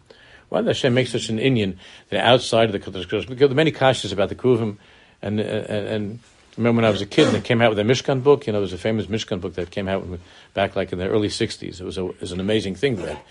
[0.49, 3.53] Why does Hashem make such an Indian that outside of the Kodesh Because there are
[3.53, 4.77] many kashas about the Kruvim,
[5.21, 6.19] and, and, and
[6.57, 8.47] remember when I was a kid and they came out with a Mishkan book.
[8.47, 10.05] You know, there was a famous Mishkan book that came out
[10.53, 11.79] back like in the early '60s.
[11.79, 12.97] It was, a, it was an amazing thing.
[12.97, 13.21] That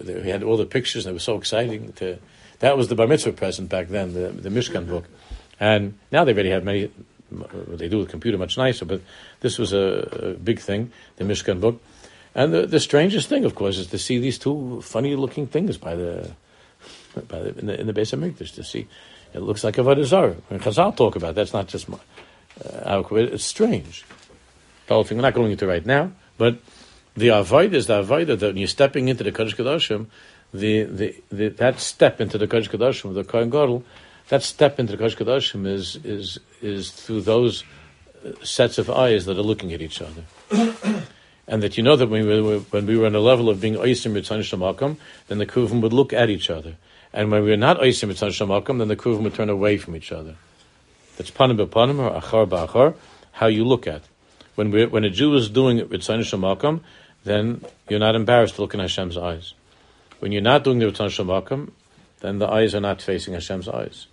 [0.00, 1.06] we had all the pictures.
[1.06, 1.92] and It was so exciting.
[1.94, 2.18] To
[2.60, 5.06] that was the bar mitzvah present back then, the, the Mishkan book.
[5.60, 6.90] And now they already have many.
[7.68, 9.00] They do with computer much nicer, but
[9.40, 11.80] this was a, a big thing, the Mishkan book.
[12.34, 15.94] And the, the strangest thing, of course, is to see these two funny-looking things by
[15.94, 16.32] the,
[17.28, 18.54] by the in the in the base of Mikdash.
[18.54, 18.88] To see,
[19.34, 21.98] it looks like a Avodah When Chazal talk about it, that's not just my,
[22.64, 24.04] uh, it's strange.
[24.86, 26.58] The whole thing we're not going into right now, but
[27.16, 30.06] the avoid is the avoid that when you're stepping into the Kodesh Kodashim,
[30.52, 33.84] the, the, the, that step into the Kodesh Kodashim the Kohen Gadol,
[34.28, 37.64] that step into the Kodesh Kodashim is is is through those
[38.24, 40.24] uh, sets of eyes that are looking at each other.
[41.48, 43.60] and that you know that when we were, when we were on a level of
[43.60, 44.96] being Oisim Mitzan Shamakim,
[45.28, 46.76] then the Kuvim would look at each other.
[47.14, 50.10] And when we're not Oisim Mitzan Shamakim, then the Kuvim would turn away from each
[50.10, 50.34] other.
[51.16, 52.96] That's panim b'panim or achar ba'achar,
[53.30, 54.02] how you look at.
[54.56, 56.80] When we, when a Jew is doing it with Shamakam,
[57.22, 59.54] then you're not embarrassed to look in Hashem's eyes.
[60.18, 61.70] When you're not doing the Ritzayin Shamakam,
[62.20, 64.08] then the eyes are not facing Hashem's eyes.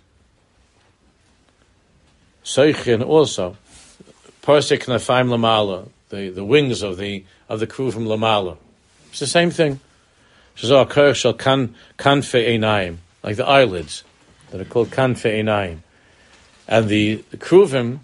[2.44, 3.56] Seichin also,
[4.42, 8.56] Parsik Nafaim Lamala, the, the wings of the of the crew from Lamala.
[9.10, 9.80] It's the same thing.
[10.56, 14.04] Shazar Kershal kan kanfe einayim, like the eyelids
[14.50, 15.80] that are called kanfe einayim
[16.68, 18.00] and the, the kruvim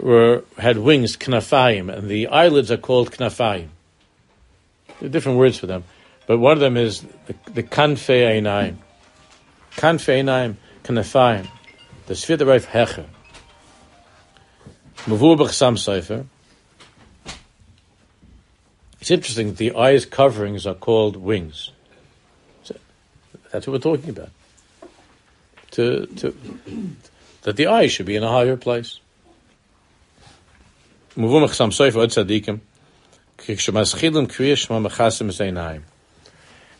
[0.00, 3.68] were had wings knafayim, and the eyelids are called knafayim.
[4.98, 5.84] There are different words for them,
[6.26, 8.76] but one of them is the, the kanfe einayim,
[9.76, 11.48] kanfe einayim, knafayim,
[12.06, 13.06] the svidareif hecher.
[15.06, 16.26] Mavur b'chsam sefer.
[19.00, 19.48] It's interesting.
[19.48, 21.70] that The eyes coverings are called wings.
[23.50, 24.30] That's what we're talking about.
[25.72, 26.34] To to
[27.42, 29.00] that the eye should be in a higher place.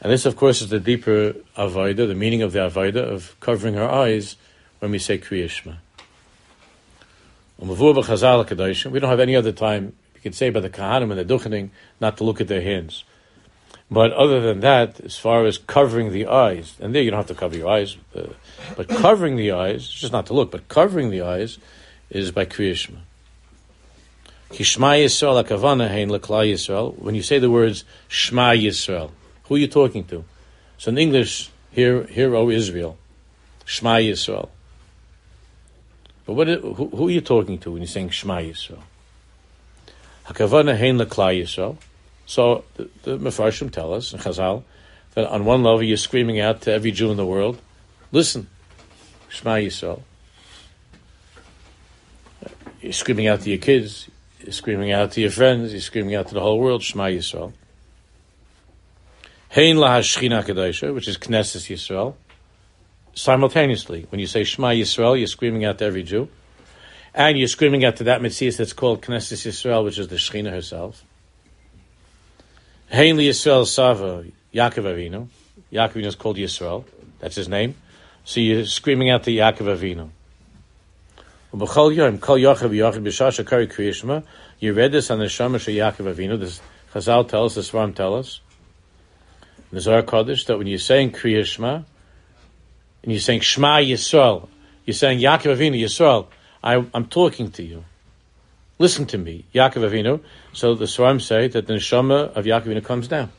[0.00, 3.76] And this, of course, is the deeper avoida, the meaning of the avoida of covering
[3.76, 4.36] our eyes
[4.78, 5.78] when we say kriyishma.
[7.60, 9.96] Um, we don't have any other time.
[10.14, 13.02] You can say by the kahanim and the duchening not to look at their hands.
[13.90, 17.28] But other than that, as far as covering the eyes, and there you don't have
[17.28, 18.26] to cover your eyes, uh,
[18.76, 21.58] but covering the eyes, just not to look, but covering the eyes
[22.10, 22.98] is by Kriyashma.
[24.50, 26.98] Kishma Yisrael akavana hein lekla Yisrael.
[26.98, 29.10] When you say the words Shma Yisrael,
[29.44, 30.24] who are you talking to?
[30.76, 32.98] So in English, hear, hear, O Israel,
[33.66, 34.48] Shma Yisrael.
[36.26, 38.82] But what, who, who are you talking to when you're saying Shma Yisrael?
[40.26, 41.76] Hakavana hein lekla Yisrael.
[42.28, 44.62] So the, the Mefarshim tell us, in Chazal,
[45.14, 47.58] that on one level you're screaming out to every Jew in the world,
[48.12, 48.48] listen,
[49.30, 50.02] Shema Yisrael.
[52.82, 54.10] You're screaming out to your kids,
[54.40, 57.54] you're screaming out to your friends, you're screaming out to the whole world, Shema Yisrael.
[59.48, 62.14] Hein lahashchina which is Knesset Yisrael.
[63.14, 66.28] Simultaneously, when you say Shema Yisrael, you're screaming out to every Jew.
[67.14, 70.50] And you're screaming out to that mitzvah that's called Knesset Yisrael, which is the Shechina
[70.50, 71.02] herself.
[72.90, 74.24] Hein Yisrael Sava,
[74.54, 75.28] Yaakov Avinu.
[75.70, 76.84] Yaakov Avinu is called Yisrael.
[77.18, 77.74] That's his name.
[78.24, 80.10] So you're screaming out to Yaakov Avinu.
[84.60, 86.40] You read this on the Shama Shal Yaakov Avinu.
[86.40, 86.60] This
[86.94, 88.40] Chazal tells us, the Svarim tell us.
[89.70, 91.84] The Zohar Kodesh, that when you're saying kriyishma,
[93.02, 94.48] and you're saying Shema Yisrael,
[94.86, 96.28] you're saying Yaakov Avinu, Yisrael,
[96.64, 97.84] I, I'm talking to you.
[98.78, 100.20] Listen to me, Yaakov Avinu.
[100.52, 103.30] So the Svarim say that the neshama of Yaakov Avinu comes down.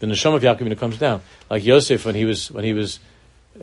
[0.00, 2.98] The neshama of Yaakov Avinu comes down, like Yosef when he was when he was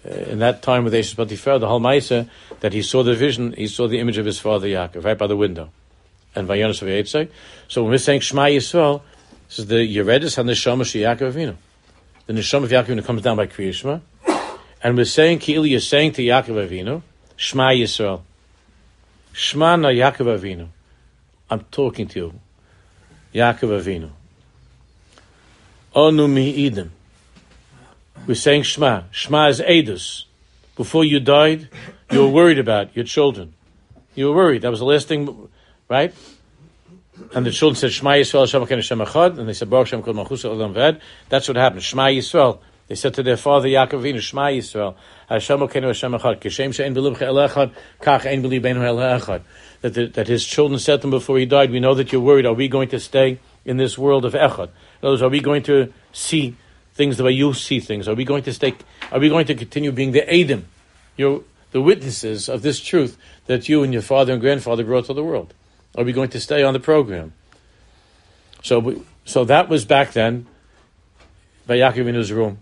[0.05, 2.29] uh, in that time with Eshes Potiphar, the whole Maisa,
[2.61, 5.27] that he saw the vision, he saw the image of his father Yaakov right by
[5.27, 5.69] the window,
[6.33, 7.29] and Vayonis Yitzay.
[7.67, 9.01] So when we're saying Shema Yisrael,
[9.49, 11.55] this is the Yeredis and the of Yaakov Avinu.
[12.27, 13.99] The neshama of Yaakov Avinu comes down by Kriyishma,
[14.81, 17.01] and we're saying Ki'ili is saying to Yaakov Avinu,
[17.35, 18.21] Shema Yisrael.
[19.35, 20.69] Shma na Yaakov Avinu.
[21.49, 22.39] I'm talking to you.
[23.33, 24.09] Yaakov Avinu.
[25.93, 26.89] Onu mi idim.
[28.25, 29.03] We're saying Shema.
[29.11, 30.23] Shema is Edus.
[30.77, 31.67] Before you died,
[32.11, 33.53] you were worried about your children.
[34.15, 34.61] You were worried.
[34.61, 35.49] That was the last thing,
[35.89, 36.13] right?
[37.33, 40.13] and the children said, Shema Yisrael, Hashem Elokeinu Hashem and they said, Baruch Shem Kol
[40.13, 41.01] Malchus Olam Ved.
[41.29, 41.83] That's what happened.
[41.83, 42.59] Shema Yisrael.
[42.87, 44.95] They said to their father Yaakov Avinu, Shema Yisrael,
[45.27, 49.41] Hashem Hashem Echad, Kishem She'en El Echad, Kach Ein El Echad.
[49.81, 52.21] That, the, that his children said to him before he died, we know that you're
[52.21, 54.69] worried, are we going to stay in this world of Echad?
[54.69, 56.55] In other words, are we going to see
[56.93, 58.07] things the way you see things?
[58.07, 58.75] Are we going to stay,
[59.11, 60.63] are we going to continue being the Adim,
[61.17, 65.13] you the witnesses of this truth that you and your father and grandfather brought to
[65.13, 65.53] the world?
[65.97, 67.33] Are we going to stay on the program?
[68.63, 70.47] So, we, so that was back then
[71.67, 72.59] by Yaakov in his room.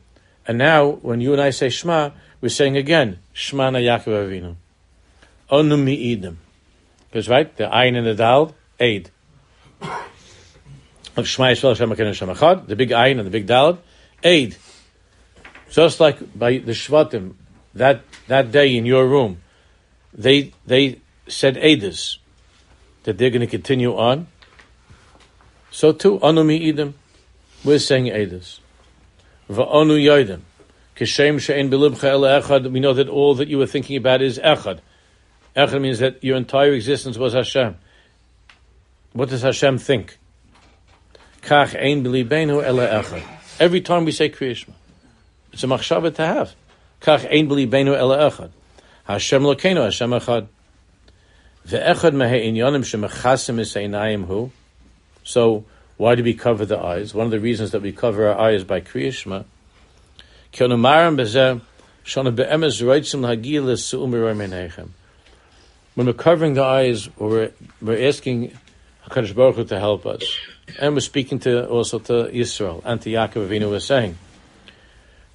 [0.48, 2.10] And now, when you and I say Shema,
[2.44, 4.56] we're saying again, Shema na Yaakov Avinu.
[5.50, 6.36] Onu mi'idim.
[7.08, 9.10] Because, right, the Ayin and the Dal, Aid.
[11.16, 13.80] Of Shema Yisrael Hashem Hashem Echad, the big Ayin and the big Dal,
[14.26, 14.58] Aid.
[15.72, 17.36] Just like by the Shvatim,
[17.76, 19.42] that, that day in your room,
[20.14, 22.18] they, they said Aidis
[23.04, 24.28] that they're going to continue on.
[25.72, 26.94] So too, anu mi'idim,
[27.64, 28.60] we're saying edus.
[29.50, 30.42] Va'anu yoidim.
[30.96, 34.38] Kishem she'en bilibcha ele echad, we know that all that you were thinking about is
[34.40, 34.80] echad.
[35.56, 37.78] Echad means that your entire existence was Hashem.
[39.14, 40.18] What does Hashem think?
[41.42, 43.24] Kach ein bilibenu ele echad.
[43.60, 44.74] Every time we say Kriyishma,
[45.52, 46.56] it's a machshava to have.
[47.02, 48.52] Kach ein bilibenu ele echad.
[49.06, 50.48] Hashem lokeinu, Hashem echad.
[51.68, 53.74] Ve'echad mehe'inyonim shemechasim is
[54.28, 54.52] hu.
[55.24, 55.66] So
[55.98, 57.14] why do we cover the eyes?
[57.14, 59.46] One of the reasons that we cover our eyes by Kriyishma.
[65.96, 67.50] When we're covering the eyes, we're,
[67.82, 68.56] we're asking
[69.10, 70.24] HaKadosh Baruch Hu to help us.
[70.80, 74.16] And we're speaking to also to Israel and to Yaakov Avinu, we're saying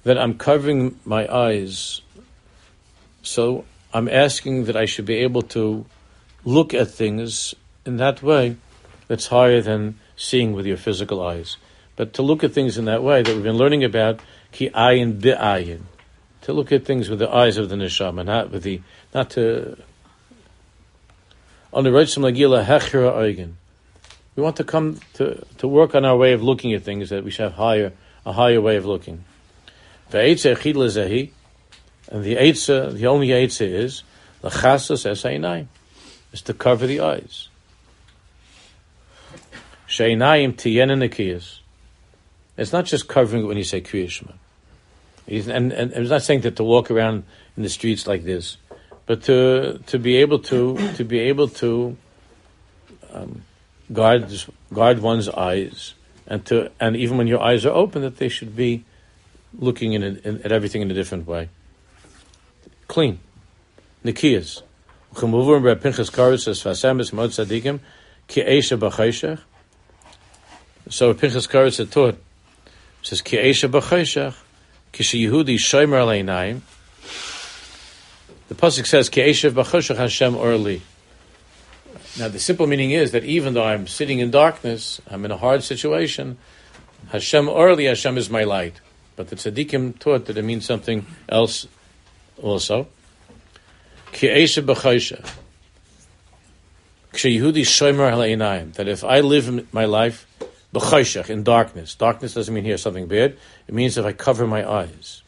[0.03, 1.99] that I'm covering my eyes.
[3.21, 5.85] So I'm asking that I should be able to
[6.45, 7.53] look at things
[7.85, 8.55] in that way
[9.09, 11.57] that's higher than seeing with your physical eyes.
[11.99, 14.21] But to look at things in that way that we've been learning about,
[14.53, 15.81] ki ayin bi'ayin,
[16.43, 18.79] to look at things with the eyes of the neshama, not with the,
[19.13, 19.77] not to,
[21.73, 23.55] on the right Lagila hechra eigen.
[24.37, 27.25] We want to come to, to work on our way of looking at things that
[27.25, 27.91] we should have higher,
[28.25, 29.25] a higher way of looking.
[30.09, 31.31] Ve'etzeh
[32.07, 34.03] and the eitzah, uh, the only eitzah is,
[34.41, 35.67] l'chasas esayinayim
[36.31, 37.49] is to cover the eyes.
[39.89, 41.58] Sheinayim tiyena nekiyas.
[42.59, 44.33] It's not just covering it when you say kriyishma.
[45.27, 47.23] And, and, and it's not saying that to walk around
[47.55, 48.57] in the streets like this,
[49.05, 51.95] but to to be able to to be able to
[53.13, 53.43] um,
[53.93, 54.31] guard
[54.73, 55.93] guard one's eyes,
[56.27, 58.83] and to and even when your eyes are open, that they should be
[59.57, 61.49] looking in, in at everything in a different way.
[62.87, 63.19] Clean,
[68.77, 69.41] B'Chayshach.
[70.89, 72.17] So Pinchas Karu said taught
[73.01, 73.69] says Ki Esha
[74.93, 76.61] Kishi Yehudi Shomer Aleinayim.
[78.47, 80.81] The pasuk says Ki Esha B'Chayshach Hashem Orli.
[82.17, 85.37] Now the simple meaning is that even though I'm sitting in darkness, I'm in a
[85.37, 86.37] hard situation.
[87.09, 88.81] Hashem Orli, Hashem is my light.
[89.15, 91.67] But the tzaddikim taught that it means something else
[92.41, 92.87] also.
[94.11, 94.23] That
[98.87, 100.25] if I live my life
[100.73, 103.37] in darkness, darkness doesn't mean here something bad.
[103.67, 105.23] It means if I cover my eyes.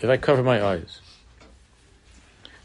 [0.00, 1.00] If I cover my eyes,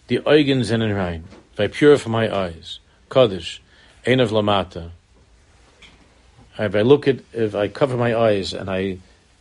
[0.07, 3.61] the eigens in rein, if I purify my eyes, kaddish,
[4.05, 4.91] ein of lamata.
[6.59, 8.99] If I look at, if I cover my eyes and I,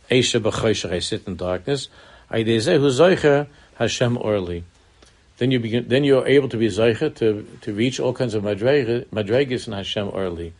[0.09, 1.89] Eisha b'choshech, I sit in darkness,
[2.31, 4.63] I dezehu zoicher Hashem orli
[5.37, 5.87] then you begin.
[5.87, 10.11] Then you're able to be zeicha to to reach all kinds of madregas and Hashem
[10.13, 10.53] early.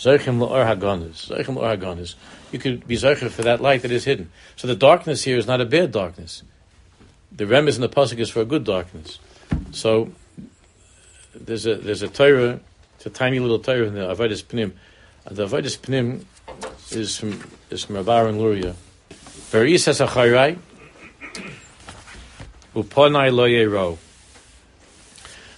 [0.00, 1.28] Zeichem la'or hagonis.
[1.28, 2.14] Zeichem la'or hagonis.
[2.52, 4.32] You could be zeicha for that light that is hidden.
[4.56, 6.42] So the darkness here is not a bad darkness.
[7.30, 9.18] The remes in the pasuk is for a good darkness.
[9.72, 10.10] So
[11.34, 12.60] there's a there's a Torah.
[12.96, 14.72] It's a tiny little Torah in the Avodas Pnim.
[15.30, 16.24] The Avodas Pnim
[16.92, 18.74] is from is from Rabbi Aaron Luria.
[19.50, 20.58] Veris has a chayrai.
[22.74, 23.98] Uponai lo yero.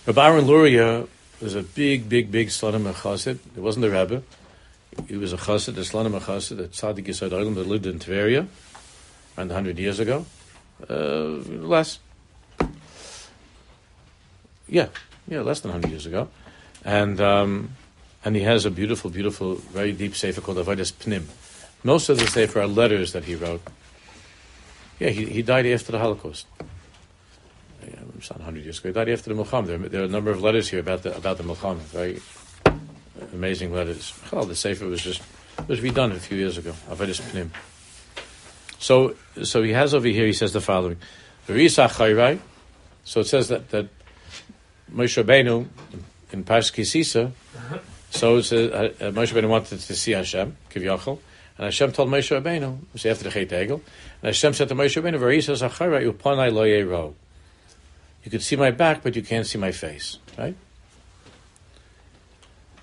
[0.04, 1.06] Rabbi Aaron Luria
[1.42, 3.38] was a big, big, big Slonim Chassid.
[3.56, 4.22] It wasn't a Rebbe.
[5.08, 8.46] He was a Chassid, a Slonim Chassid, a Tzaddik Yisod Olam that lived in Tveria
[9.36, 10.26] around 100 years ago.
[10.88, 11.98] Uh, less.
[14.68, 14.88] Yeah,
[15.26, 16.28] yeah, less than 100 years ago.
[16.84, 17.76] And um,
[18.24, 21.24] and he has a beautiful, beautiful, very deep sefer called Avodas Pnim.
[21.82, 23.62] Most of the sefer are letters that he wrote.
[25.00, 26.46] Yeah, he, he died after the Holocaust
[28.30, 28.88] not 100 years ago.
[28.90, 29.66] He died after the Milchama.
[29.66, 31.78] There, there, are a number of letters here about the about the Milchama.
[31.78, 32.20] Very
[33.32, 34.12] amazing letters.
[34.32, 35.22] Well, the Sefer was just
[35.66, 36.74] was redone a few years ago.
[38.78, 40.26] So, so he has over here.
[40.26, 40.96] He says the following:
[41.46, 43.88] So it says that that
[44.92, 45.66] Moshe Rabbeinu
[46.32, 47.32] in Parsha Kisisa.
[48.10, 51.18] So it says uh, uh, Moshe Rabbeinu wanted to see Hashem, Kivyachol,
[51.56, 53.80] and Hashem told Moshe Rabbeinu, it after the Chet Egel,
[54.20, 57.14] and Hashem said to Moshe Rabbeinu, "V'risa Zachara upanai lo yero."
[58.24, 60.56] You could see my back, but you can't see my face, right?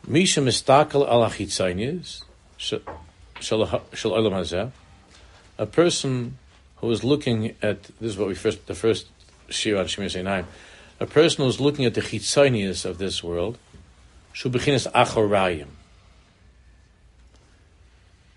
[0.05, 2.23] Misha mistakel al achitzainis
[2.57, 2.79] shel
[3.39, 4.71] olam hazeh.
[5.57, 6.37] A person
[6.77, 9.07] who is looking at this is what we first the first
[9.49, 10.45] shir on Shemir Zainayim.
[10.99, 13.57] A person who is looking at the chitzainis of this world,
[14.33, 15.67] shubechinas achorayim.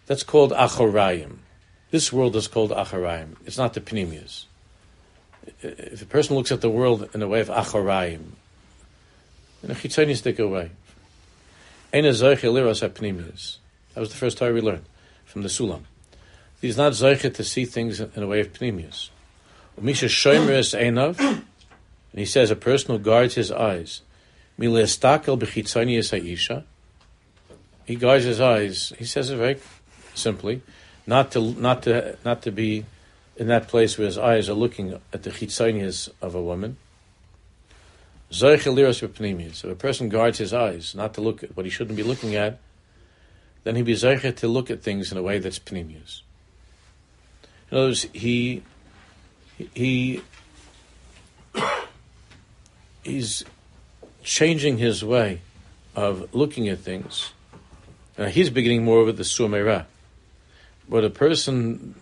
[0.06, 1.38] That's called achorayim.
[1.90, 3.36] This world is called achorayim.
[3.44, 4.44] It's not the pnimius.
[5.62, 8.32] If a person looks at the world in a way of achorayim,
[9.62, 10.70] in a chitzonistic way.
[11.90, 12.02] That
[14.00, 14.84] was the first time we learned
[15.24, 15.82] from the Sulam.
[16.60, 19.10] He's not zoiche to see things in a way of pnimius.
[19.80, 21.44] Umisha shomer es einav, and
[22.14, 24.02] he says a person who guards his eyes.
[24.58, 26.64] Milestakel bechitzonius ha'isha.
[27.84, 28.92] He guards his eyes.
[28.98, 29.58] He says it very
[30.14, 30.62] simply,
[31.06, 32.84] not to not to not to be
[33.36, 36.76] in that place where his eyes are looking at the chitzonius of a woman.
[38.30, 42.02] So if a person guards his eyes not to look at what he shouldn't be
[42.02, 42.58] looking at,
[43.64, 46.22] then he be zeicher to look at things in a way that's pnimius.
[47.70, 48.62] In other words, he
[49.74, 50.22] he
[53.02, 53.44] he's
[54.22, 55.40] changing his way
[55.94, 57.32] of looking at things.
[58.18, 59.86] Now he's beginning more with the suamera.
[60.88, 61.94] But a person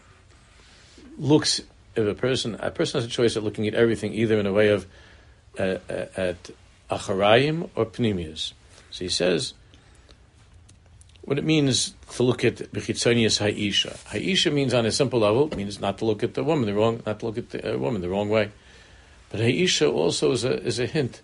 [1.21, 1.61] looks,
[1.95, 4.53] if a person a person has a choice of looking at everything either in a
[4.53, 4.87] way of
[5.59, 6.51] uh, uh, at
[6.91, 8.53] acharayim or pnimius.
[8.91, 9.55] So he says
[11.23, 13.97] what it means to look at bechitzonius ha'isha.
[14.09, 17.03] Ha'isha means on a simple level means not to look at the woman the wrong,
[17.07, 18.51] not to look at the uh, woman the wrong way.
[19.29, 21.21] But ha'isha also is a is a hint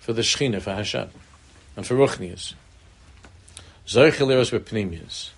[0.00, 1.10] for the shechina for Hashem
[1.76, 2.54] and for ruchnius.
[3.86, 5.30] Zoicheliros with pnimius.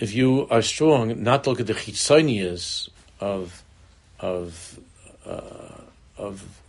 [0.00, 2.88] If you are strong, not look at the chitzonius
[3.20, 3.62] of
[4.18, 4.78] of
[5.26, 5.82] uh,
[6.16, 6.60] of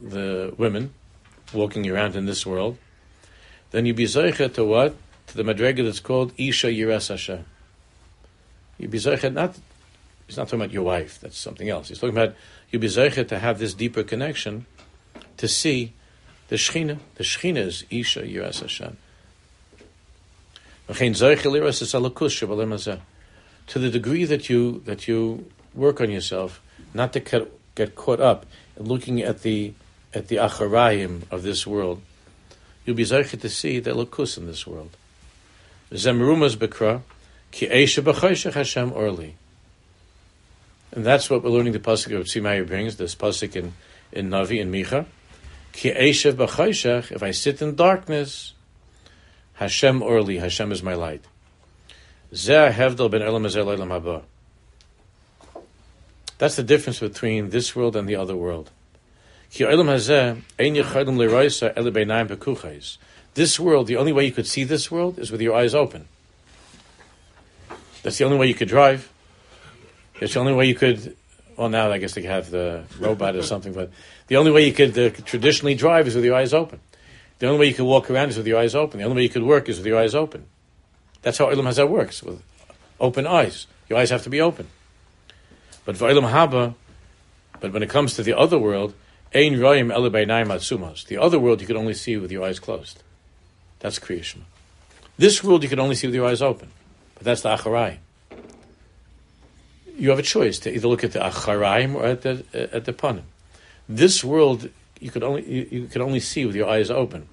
[0.00, 0.94] the women
[1.52, 2.78] walking around in this world,
[3.70, 4.96] then you be zoicha to what?
[5.28, 7.44] To the madrega that's called Isha Yiras Hashem.
[8.78, 9.56] You be zoicha not,
[10.26, 11.88] he's not talking about your wife, that's something else.
[11.88, 12.34] He's talking about
[12.70, 14.66] you be zoicha to have this deeper connection
[15.36, 15.92] to see
[16.48, 16.98] the Shechina.
[17.16, 18.96] The Shechina is Isha Yiras Hashem.
[23.68, 26.62] To the degree that you that you work on yourself,
[26.94, 29.74] not to get, get caught up in looking at the
[30.14, 32.00] at the acharayim of this world,
[32.84, 34.96] you'll be zeichet to see the lakus in this world.
[37.50, 39.34] Ki Hashem orli.
[40.92, 43.74] And that's what we're learning the pasuk of Tzimai brings, this pasuk in,
[44.12, 45.04] in Navi and Micha.
[45.72, 48.54] Ki if I sit in darkness,
[49.58, 51.24] Hashem orli, Hashem is my light.
[56.38, 58.70] That's the difference between this world and the other world.
[63.34, 66.06] This world, the only way you could see this world is with your eyes open.
[68.04, 69.10] That's the only way you could drive.
[70.20, 71.16] It's the only way you could.
[71.56, 73.90] Well, now I guess they have the robot or something, but
[74.28, 76.78] the only way you could uh, traditionally drive is with your eyes open.
[77.38, 78.98] The only way you could walk around is with your eyes open.
[78.98, 80.46] The only way you could work is with your eyes open.
[81.22, 82.42] That's how Ilm Hazah works, with
[83.00, 83.66] open eyes.
[83.88, 84.68] Your eyes have to be open.
[85.84, 86.74] But for Ilm Haba,
[87.60, 88.94] but when it comes to the other world,
[89.34, 91.06] Ein roim atzumos.
[91.06, 93.02] The other world you can only see with your eyes closed.
[93.80, 94.46] That's creation.
[95.18, 96.70] This world you can only see with your eyes open.
[97.14, 97.98] But that's the acharai.
[99.98, 102.92] You have a choice to either look at the acharaim or at the at the
[102.92, 103.24] panim.
[103.88, 104.70] This world
[105.00, 107.28] you could only you, you can only see with your eyes open.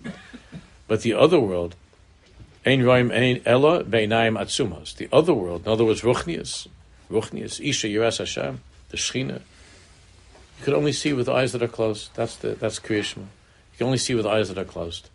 [0.87, 1.75] But the other world,
[2.65, 4.95] ein roim ein ella beinayim atzumos.
[4.95, 6.67] The other world, in other words, ruchnius,
[7.09, 9.41] ruchnius, isha yiras Hashem, the shechina,
[10.59, 12.11] you could only see with eyes that are closed.
[12.15, 13.29] That's the that's creation.
[13.73, 15.09] You can only see with eyes that are closed.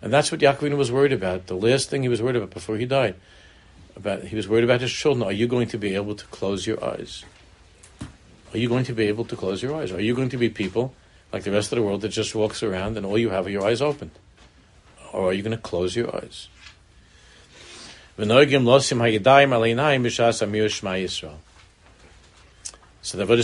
[0.00, 1.46] And that's what Yaakov was worried about.
[1.46, 3.14] The last thing he was worried about before he died.
[3.96, 5.26] About he was worried about his children.
[5.26, 7.24] Are you going to be able to close your eyes?
[8.54, 9.90] Are you going to be able to close your eyes?
[9.90, 10.94] Are you going to be people
[11.32, 13.50] like the rest of the world that just walks around and all you have are
[13.50, 14.12] your eyes open?
[15.12, 16.46] Or are you going to close your eyes?
[18.16, 18.70] So the Avodas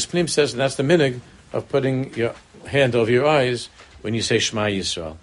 [0.07, 1.19] Pnim says, and that's the minig
[1.53, 2.37] of putting your
[2.67, 3.69] hand over your eyes
[4.03, 5.17] when you say Shema Yisrael.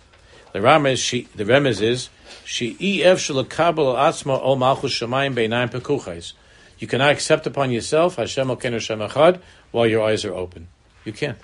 [0.52, 2.10] The Ramez, she, the Remez is
[2.44, 6.34] she ef shalakabel atzma ol malchus shemayim beinayim pekuchais.
[6.80, 10.67] You cannot accept upon yourself Hashem Elkeinu Hashem Echad while your eyes are open.
[11.05, 11.38] You can't.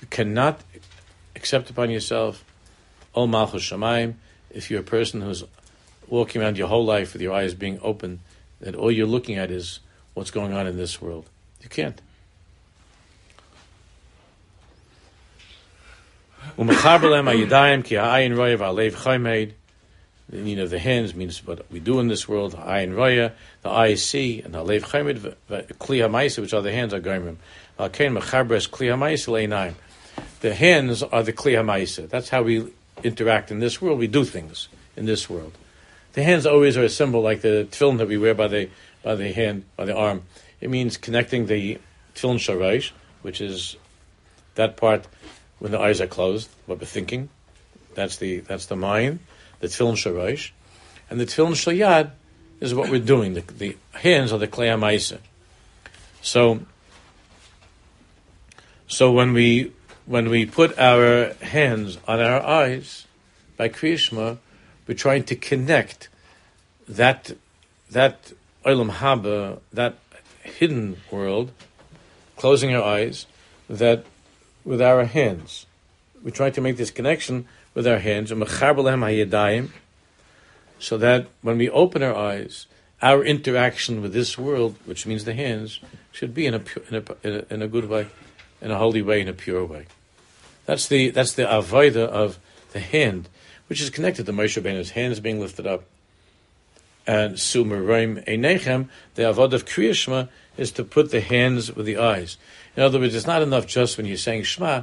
[0.00, 0.60] You cannot
[1.36, 2.44] accept upon yourself
[3.14, 4.14] Ol Malchus Shemayim
[4.50, 5.44] if you're a person who's
[6.08, 8.20] walking around your whole life with your eyes being open,
[8.60, 9.80] that all you're looking at is
[10.14, 11.28] what's going on in this world.
[11.62, 12.00] You can't.
[16.60, 16.66] The
[20.30, 22.54] meaning of the hands means what we do in this world.
[22.54, 23.32] Ayin roya,
[23.62, 27.36] the eye see, and halev chaymed, kli ha'maisa, which are the hands, are goimrim.
[27.78, 29.72] Alkein mechabres kli ha'maisa le'inayim.
[30.40, 32.10] The hands are the kli ha'maisa.
[32.10, 32.70] That's how we
[33.02, 33.98] interact in this world.
[33.98, 35.56] We do things in this world.
[36.12, 38.68] The hands always are a symbol, like the tefillin that we wear by the
[39.02, 40.24] by the hand, by the arm.
[40.60, 41.78] It means connecting the
[42.14, 42.90] tefillin sharash,
[43.22, 43.76] which is
[44.56, 45.06] that part
[45.60, 47.28] when the eyes are closed, what we're thinking.
[47.94, 49.20] That's the that's the mind
[49.60, 50.50] the tefillin sharash,
[51.08, 52.10] and the tefillin shalyad
[52.60, 53.34] is what we're doing.
[53.34, 55.18] The, the hands are the klei ha'maisa.
[56.22, 56.60] So,
[58.88, 59.72] so when we
[60.06, 63.06] when we put our hands on our eyes
[63.56, 64.38] by Kriyishma,
[64.86, 66.08] we're trying to connect
[66.88, 67.32] that
[67.90, 68.32] that
[68.64, 69.96] olam haba, that
[70.42, 71.52] hidden world,
[72.36, 73.26] closing our eyes,
[73.68, 74.04] that
[74.64, 75.66] with our hands.
[76.22, 78.30] We try to make this connection with our hands,
[80.78, 82.66] so that when we open our eyes,
[83.02, 85.80] our interaction with this world, which means the hands,
[86.12, 88.08] should be in a, in a, in a, good way,
[88.60, 89.86] in a holy way, in a pure way.
[90.66, 92.38] That's the that's the avodah of
[92.72, 93.28] the hand,
[93.68, 95.84] which is connected to Moshe Rabbeinu's hands being lifted up.
[97.06, 102.36] And sumerim einechem, the avodah of Kriya is to put the hands with the eyes.
[102.76, 104.82] In other words, it's not enough just when you're saying Shema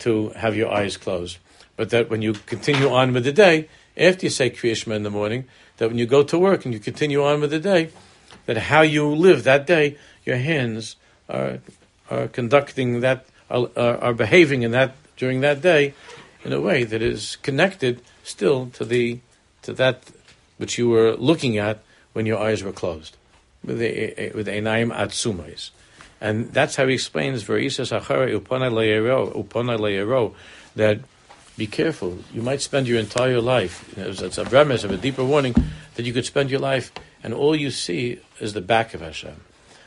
[0.00, 1.38] to have your eyes closed
[1.80, 3.66] but that when you continue on with the day,
[3.96, 5.46] after you say Kriya in the morning,
[5.78, 7.88] that when you go to work and you continue on with the day,
[8.44, 11.60] that how you live that day, your hands are
[12.10, 15.94] are conducting that, are, are behaving in that during that day,
[16.44, 19.20] in a way that is connected still to the
[19.62, 20.02] to that
[20.58, 23.16] which you were looking at when your eyes were closed,
[23.64, 25.70] with the with einaim atzumais,
[26.20, 27.44] and that's how he explains
[30.76, 31.00] that
[31.56, 32.18] be careful.
[32.32, 33.98] You might spend your entire life.
[33.98, 35.54] It's a premise of a deeper warning
[35.94, 36.92] that you could spend your life
[37.22, 39.40] and all you see is the back of Hashem.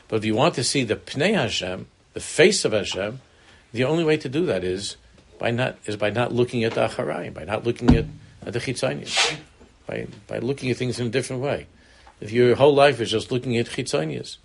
[0.08, 3.20] But if you want to see the pnei Hashem, the face of Hashem,
[3.72, 4.96] the only way to do that is
[5.38, 8.04] by not is by not looking at the acharayim, by not looking at,
[8.46, 9.36] at the chitzonius,
[9.86, 11.66] by by looking at things in a different way.
[12.20, 14.43] If your whole life is just looking at chitzonius, if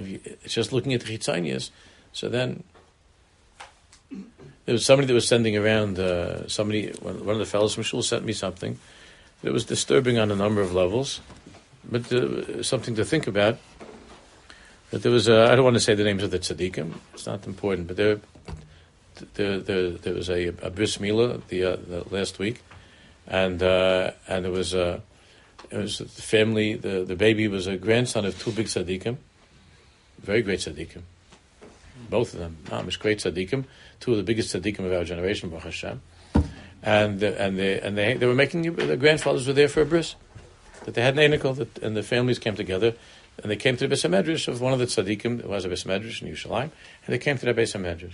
[0.00, 1.70] you, it's just looking at the chitzonius,
[2.12, 2.62] so then
[4.64, 8.02] there was somebody that was sending around, uh, somebody, one, of the fellows from Shul
[8.02, 8.78] sent me something
[9.42, 11.20] that was disturbing on a number of levels,
[11.84, 13.58] but uh, something to think about.
[14.90, 17.46] That there was, I don't want to say the names of the tzaddikim, it's not
[17.46, 18.20] important, but there,
[19.34, 22.62] there, there, there was a, a bris the, uh, the last week,
[23.26, 25.00] and uh, and it was uh,
[25.70, 26.74] it was the family.
[26.74, 29.16] The, the baby was a grandson of two big tzaddikim,
[30.22, 31.02] very great tzaddikim,
[32.08, 33.64] both of them, mamish great tzaddikim
[34.02, 36.02] two of the biggest tzaddikim of our generation, Baruch Hashem.
[36.82, 40.16] And, and, they, and they, they were making, the grandfathers were there for a bris.
[40.84, 42.94] That they had an enikel, and the families came together,
[43.40, 45.86] and they came to the Beis of one of the tzaddikim, it was a Beis
[45.86, 46.72] in Yerushalayim, and
[47.06, 48.12] they came to the Beis.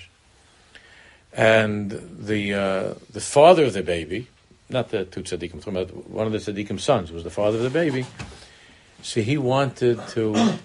[1.32, 4.28] And the, uh, the father of the baby,
[4.68, 8.04] not the two tzaddikim, one of the tzaddikim sons, was the father of the baby.
[9.00, 10.58] So he wanted to,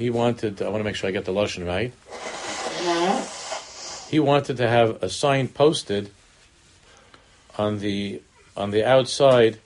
[0.00, 4.08] he wanted, I want to make sure I get the Lashon right uh-huh.
[4.10, 6.10] he wanted to have a sign posted
[7.58, 8.22] on the
[8.56, 9.58] on the outside.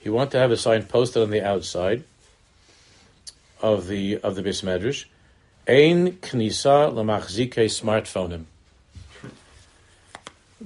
[0.00, 2.04] He wanted to have a sign posted on the outside
[3.60, 5.04] of the of the Beis Medrash.
[5.68, 8.44] Ein knisa lamachzike smartphone.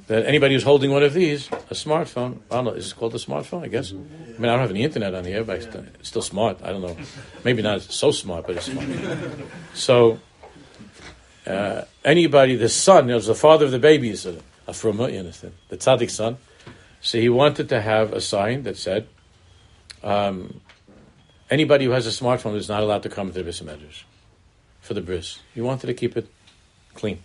[0.06, 3.14] That anybody who's holding one of these, a smartphone, I don't know, is it called
[3.14, 3.64] a smartphone?
[3.64, 3.92] I guess.
[3.92, 6.58] I mean, I don't have any internet on here, but it's still smart.
[6.62, 6.96] I don't know.
[7.44, 8.86] Maybe not so smart, but it's smart.
[9.74, 10.18] So
[11.46, 15.18] uh, anybody, the son, was the father of the baby, is a, a fruma, you
[15.18, 16.36] understand, the tzaddik son.
[17.00, 19.08] So he wanted to have a sign that said,
[20.02, 20.60] um,
[21.50, 23.62] anybody who has a smartphone is not allowed to come to the bris
[24.80, 25.40] for the bris.
[25.54, 26.28] He wanted to keep it
[26.94, 27.22] clean.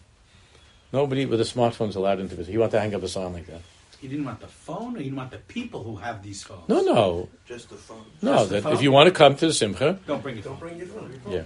[0.93, 2.47] Nobody with a smartphone is allowed into bris.
[2.47, 3.61] He wanted to hang up a sign like that.
[3.99, 6.67] You didn't want the phone, or you didn't want the people who have these phones?
[6.69, 7.29] No, no.
[7.47, 8.05] Just the phone.
[8.21, 8.73] No, Just the that phone?
[8.73, 10.43] if you want to come to the simcha, Don't bring it.
[10.43, 11.19] Don't bring your phone.
[11.29, 11.43] yeah.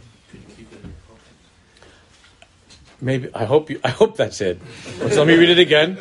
[3.00, 3.80] maybe I hope you.
[3.84, 4.60] I hope that's it.
[5.00, 5.98] So let me read it again.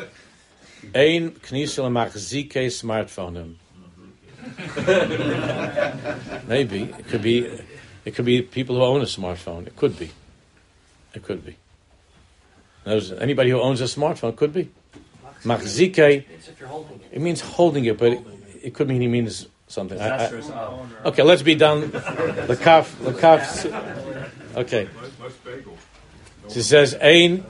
[0.95, 3.55] Ein knisel machzike smartphone.
[6.47, 7.47] Maybe it could be.
[8.03, 9.67] It could be people who own a smartphone.
[9.67, 10.09] It could be.
[11.13, 11.55] It could be.
[12.87, 14.69] There's anybody who owns a smartphone could be.
[15.43, 16.23] Machzike.
[16.29, 17.19] It's if you're holding it.
[17.21, 18.19] Means holding it, but it,
[18.63, 19.99] it could mean he means something.
[19.99, 20.69] I- I-
[21.05, 21.91] okay, let's be done.
[21.91, 22.97] The kaf.
[23.01, 23.65] The kaf.
[24.55, 24.87] Okay.
[26.49, 27.43] She says, "Ain."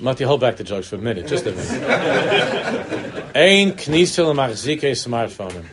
[0.00, 1.82] Mati, hold back the jokes for a minute, just a minute.
[3.34, 5.64] Ein knisel machzike smartphone.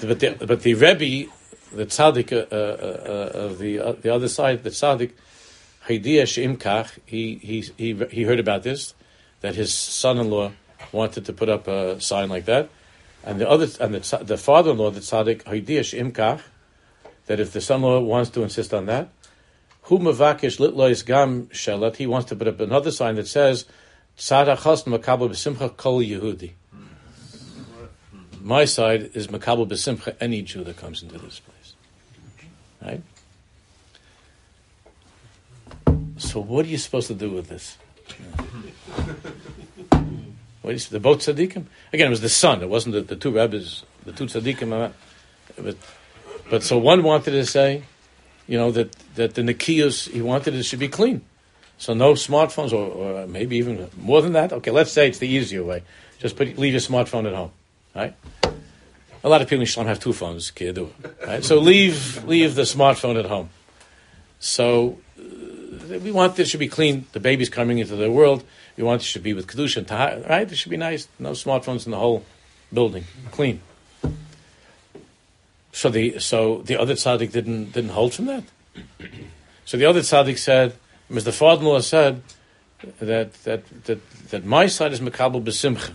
[0.00, 1.30] But the, but the Rebbe,
[1.72, 5.10] the tzaddik uh, uh, uh, of the uh, the other side, the tzaddik,
[5.88, 8.94] Haidia Shimkach, he he he he heard about this,
[9.40, 10.52] that his son-in-law
[10.92, 12.68] wanted to put up a sign like that,
[13.22, 16.40] and the other and the, the father-in-law, the tzaddik Haidia Shimkach,
[17.26, 19.08] that if the son-in-law wants to insist on that,
[19.82, 21.96] Hu mavakish litlois gam shelat.
[21.96, 23.66] He wants to put up another sign that says
[24.16, 26.52] Tzadachas makabel b'simcha kol Yehudi.
[28.40, 31.74] My side is makabel b'simcha any Jew that comes into this place.
[32.82, 33.02] Right.
[36.16, 37.76] So what are you supposed to do with this?
[40.62, 41.66] What is, the both tzaddikim?
[41.92, 42.62] Again, it was the son.
[42.62, 44.72] It wasn't the, the two rabbis, the two tzaddikim.
[44.72, 44.92] uh,
[45.58, 45.76] But,
[46.48, 47.82] but so one wanted to say,
[48.46, 51.22] you know, that, that the Nikias, he wanted it should be clean.
[51.76, 54.52] So no smartphones, or, or maybe even more than that.
[54.52, 55.82] Okay, let's say it's the easier way.
[56.18, 57.50] Just put, leave your smartphone at home,
[57.94, 58.14] right?
[59.22, 60.78] A lot of people in Islam have two phones, kid,
[61.26, 61.42] right?
[61.44, 63.50] So leave, leave the smartphone at home.
[64.38, 64.98] So
[65.88, 67.06] we want this should be clean.
[67.12, 68.44] The baby's coming into the world.
[68.76, 70.50] We want it should be with kedusha and tahar, right?
[70.50, 71.08] It should be nice.
[71.18, 72.24] No smartphones in the whole
[72.72, 73.60] building, clean.
[75.72, 78.44] So the so the other tzaddik didn't didn't hold from that.
[79.66, 80.74] So the other tzaddik said,
[81.08, 82.22] as the father-in-law said,
[83.00, 85.92] that that that that my side is mekabel b'simcha,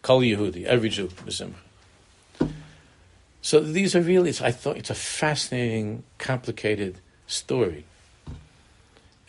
[0.00, 1.52] kol Yehudi, every Jew b'simcha.
[3.44, 6.96] So these are really, I thought it's a fascinating, complicated
[7.26, 7.84] story,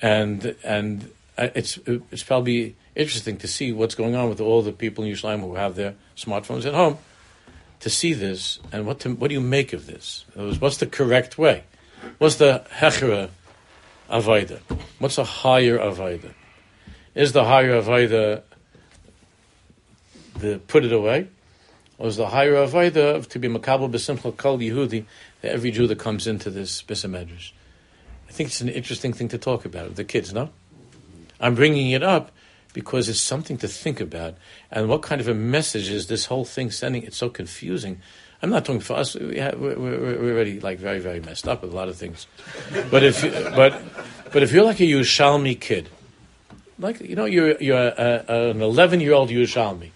[0.01, 5.03] and and it's it's probably interesting to see what's going on with all the people
[5.03, 6.97] in Yerushalayim who have their smartphones at home
[7.81, 10.25] to see this and what to, what do you make of this?
[10.33, 11.63] What's the correct way?
[12.17, 13.29] What's the hechera
[14.09, 14.59] avoida?
[14.99, 16.33] What's a higher avoida?
[17.13, 18.43] Is the higher avoida
[20.39, 21.27] the put it away,
[21.97, 25.05] or is the higher avoida of to be makabel b'simcha kol Yehudi
[25.43, 27.51] every Jew that comes into this bisamedrash?
[28.35, 30.33] I think it's an interesting thing to talk about with the kids.
[30.33, 30.49] No,
[31.39, 32.33] I'm bringing it up
[32.73, 34.35] because it's something to think about.
[34.69, 37.03] And what kind of a message is this whole thing sending?
[37.03, 38.01] It's so confusing.
[38.41, 39.15] I'm not talking for us.
[39.15, 41.95] We have, we're, we're, we're already like very, very messed up with a lot of
[41.95, 42.27] things.
[42.91, 43.81] But if you, but
[44.33, 45.87] but if you're like a Yerushalmi kid,
[46.77, 49.91] like you know, you're you're a, a, an 11 year old Yerushalmi,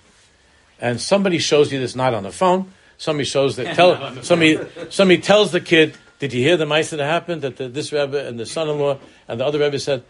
[0.79, 2.71] and somebody shows you this not on the phone.
[2.97, 4.59] Somebody shows that tell somebody
[4.89, 7.41] somebody tells the kid, "Did you hear the mice that happened?
[7.41, 10.03] That the, this rebbe and the son-in-law and the other rebbe said."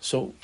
[0.00, 0.34] So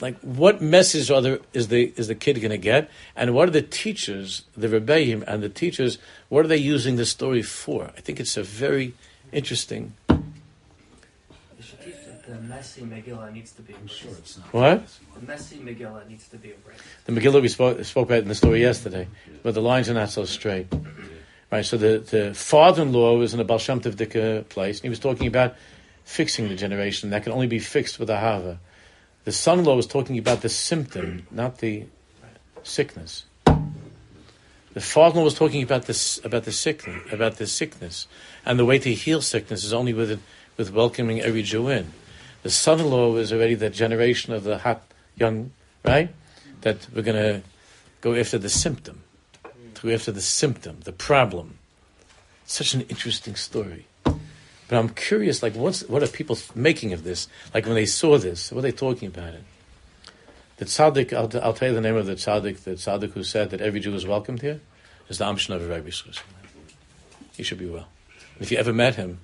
[0.00, 3.48] like what message are there, is the is the kid going to get, and what
[3.48, 5.98] are the teachers, the rebbeim and the teachers,
[6.28, 7.90] what are they using the story for?
[7.96, 8.94] I think it's a very
[9.32, 9.94] interesting.
[12.28, 14.10] The messy Megillah needs to be I'm sure.
[14.52, 14.86] What
[15.18, 16.82] The messy Megillah needs to be erased.
[17.06, 19.08] the Megillah we spoke spoke about in the story yesterday,
[19.42, 20.66] but the lines are not so straight.
[21.50, 25.26] Right, so the, the father-in-law was in a Baal Shem place, and he was talking
[25.26, 25.54] about
[26.04, 28.60] fixing the generation that can only be fixed with a hava.
[29.24, 31.84] The son-in-law was talking about the symptom, not the
[32.62, 33.24] sickness.
[33.44, 38.06] The father-in-law was talking about this about the sickness, about the sickness,
[38.44, 40.20] and the way to heal sickness is only with
[40.56, 41.92] with welcoming every Jew in.
[42.42, 44.82] The son-in-law was already that generation of the hot
[45.16, 45.52] young,
[45.84, 46.10] right?
[46.60, 47.42] That we're going to
[48.00, 49.02] go after the symptom,
[49.78, 51.58] to go after the symptom, the problem.
[52.46, 53.86] Such an interesting story.
[54.04, 57.28] But I'm curious, like, what's what are people making of this?
[57.54, 59.44] Like when they saw this, what are they talking about it?
[60.56, 63.50] The tzaddik, I'll, I'll tell you the name of the tzaddik, the tzaddik who said
[63.50, 64.60] that every Jew is welcomed here,
[65.08, 65.90] is the Amshon of Rabbi.
[67.36, 67.88] He should be well.
[68.40, 69.20] If you ever met him,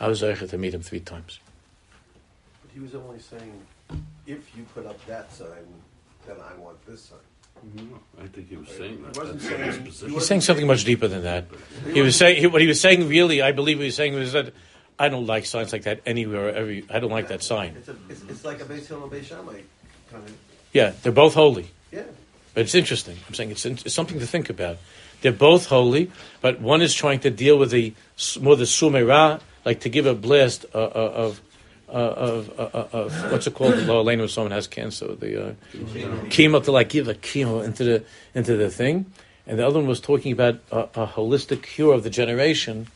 [0.00, 1.38] I was there to meet him three times.
[2.62, 3.52] But he was only saying,
[4.26, 5.66] if you put up that sign,
[6.26, 7.18] then I want this sign.
[8.22, 9.14] I think he was saying that.
[9.14, 10.10] He wasn't That's saying- his he position.
[10.14, 11.44] He's saying something much deeper than that.
[11.92, 13.06] He was saying he, what he was saying.
[13.08, 14.52] Really, I believe what he was saying was that
[14.98, 16.54] I don't like signs like that anywhere.
[16.54, 17.74] Every I don't like that sign.
[17.76, 19.60] It's, a, it's, it's like a Beis Hillel and Beis Shammai
[20.10, 20.34] kind of,
[20.72, 22.02] Yeah, they're both holy, yeah.
[22.54, 23.18] but it's interesting.
[23.28, 24.78] I'm saying it's, it's something to think about.
[25.20, 26.10] They're both holy,
[26.40, 30.06] but one is trying to deal with the s- more the sumera, like to give
[30.06, 31.42] a blast uh, uh, of
[31.92, 33.76] uh, of, uh, of what's it called?
[33.78, 35.52] Lo Aleinu, when someone has cancer, the uh,
[36.28, 39.06] chemo to like give a chemo into the into the thing,
[39.46, 42.86] and the other one was talking about a, a holistic cure of the generation,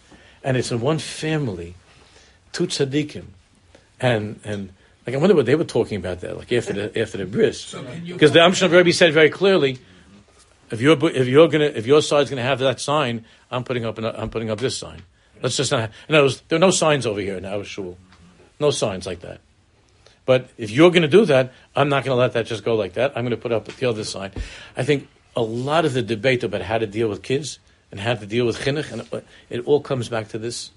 [0.42, 1.74] and it's in one family,
[2.52, 3.24] two tzaddikim,
[4.00, 4.70] and and
[5.06, 7.60] like I wonder what they were talking about there, like after the after the bris,
[7.60, 9.78] So because the Amshon Rebbe said very clearly,
[10.70, 13.98] if you're if you're gonna if your side's gonna have that sign, I'm putting up
[13.98, 15.02] an, I'm putting up this sign.
[15.42, 15.80] Let's just not.
[15.80, 17.98] Have, in other words, there are no signs over here in our shul,
[18.60, 19.40] no signs like that.
[20.26, 22.74] But if you're going to do that, I'm not going to let that just go
[22.76, 23.12] like that.
[23.14, 24.32] I'm going to put up the other sign.
[24.76, 27.58] I think a lot of the debate about how to deal with kids
[27.90, 30.70] and how to deal with chinuch, and it- it all comes back to this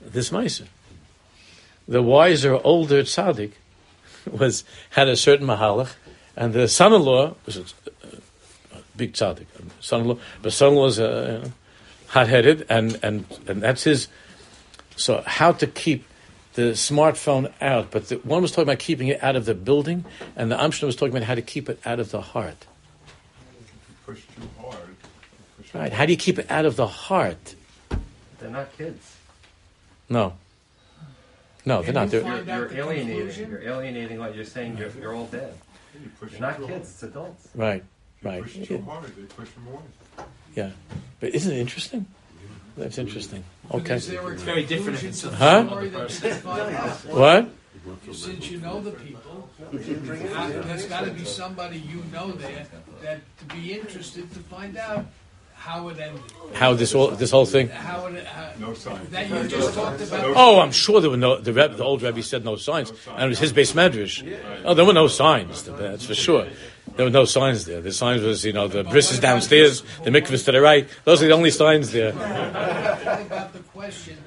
[0.00, 0.66] this meiser.
[1.86, 3.52] The wiser, older tzaddik
[4.30, 5.94] was had a certain mahalach,
[6.36, 8.16] and the son-in-law was a, uh,
[8.74, 11.48] a big tzaddik, um, son-in-law, but son-in-law is uh,
[12.08, 14.08] hot-headed, and, and and that's his.
[14.96, 16.04] So how to keep
[16.54, 17.90] the smartphone out?
[17.90, 20.04] But the, one was talking about keeping it out of the building,
[20.36, 22.66] and the Amshna was talking about how to keep it out of the heart.
[24.06, 24.76] Push too hard.
[25.58, 25.92] Push Right?
[25.92, 27.54] How do you keep it out of the heart?
[28.38, 29.16] They're not kids.
[30.08, 30.34] No.
[31.64, 32.12] No, they're not.
[32.12, 33.06] you They're, You're, you're the alienating.
[33.16, 33.50] conclusion?
[33.50, 34.76] You're alienating what you're saying.
[34.76, 35.54] You're, you're all dead.
[35.94, 36.68] You push They're not kids.
[36.68, 36.80] hard.
[36.80, 37.48] It's adults.
[37.54, 37.84] right,
[38.22, 38.42] You right.
[38.42, 40.26] push too hard, they push them away.
[40.56, 40.70] Yeah,
[41.20, 42.06] but isn't it interesting?
[42.76, 43.44] That's interesting.
[43.70, 43.98] Okay.
[43.98, 45.62] There a It's very different if it's Huh?
[45.62, 46.90] the story that you can find out?
[47.06, 47.48] What?
[48.12, 52.66] Since you know the people, uh, there's got to be somebody you know there
[53.02, 55.06] that to be interested to find out
[55.54, 56.20] how it ended,
[56.54, 57.68] How this all this whole thing?
[57.68, 59.08] how it how, No signs.
[59.10, 60.32] that you just talked about.
[60.36, 61.38] Oh, I'm sure there were no.
[61.40, 64.22] The, Reb, the old Rebbe said no signs, and it was his base medrash.
[64.64, 65.62] Oh, there were no signs.
[65.64, 66.46] That's for sure.
[66.96, 67.80] There were no signs there.
[67.80, 70.88] The signs was, you know, the bris is downstairs, the mikvah's to the right.
[71.04, 72.10] Those are the only signs there.
[72.10, 74.18] About the question?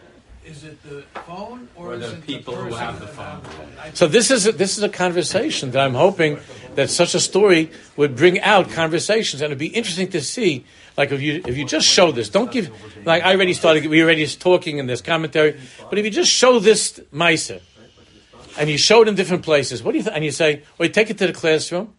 [0.45, 3.41] Is it the phone or, Or is the it people the who have the phone.
[3.93, 6.39] So this is a, this is a conversation that I'm hoping
[6.75, 10.65] that such a story would bring out conversations, and it'd be interesting to see.
[10.97, 12.69] Like if you if you just show this, don't give
[13.05, 13.85] like I already started.
[13.87, 15.59] We already talking in this commentary,
[15.89, 17.61] but if you just show this meiser,
[18.57, 20.15] and you show it in different places, what do you think?
[20.15, 21.94] And you say, or you take it to the classroom,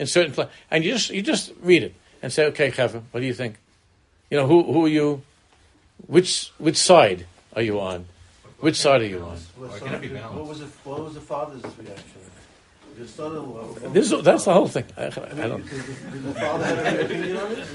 [0.00, 3.20] in certain places, and you just you just read it and say, okay, Cheva, what
[3.20, 3.54] do you think?
[4.30, 5.22] You know, who who are you?
[6.06, 8.06] Which which side are you on?
[8.60, 9.36] Which side are you on?
[9.36, 10.48] What, Why son- can't it be what balanced?
[10.48, 10.70] was it?
[10.84, 12.20] What was the father's reaction?
[12.98, 13.92] Your son-in-law.
[13.96, 14.84] This is- that's the whole thing.
[14.96, 15.64] I, I I don't.
[15.68, 17.66] did, the- did the father have any opinion on it?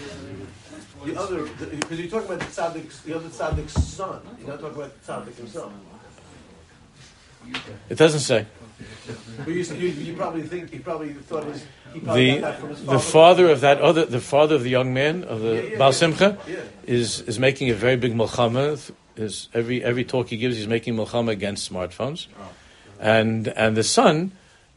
[1.05, 1.43] The other,
[1.81, 4.21] because you're talking about the tzaddik's, the other tzaddik's son.
[4.39, 5.71] You're not talking about the tzaddik himself.
[7.89, 8.45] It doesn't say.
[9.37, 12.59] But you, you, you probably think he probably thought his, he probably the got that
[12.59, 15.55] from his the father of that other the father of the young man of the
[15.55, 15.93] Yeah, yeah, Baal.
[15.93, 16.57] Simcha Yeah.
[16.85, 18.91] is is making a very big milchama.
[19.15, 22.49] Is every every talk he gives, he's making milchama against smartphones, oh.
[22.99, 24.31] and and the son,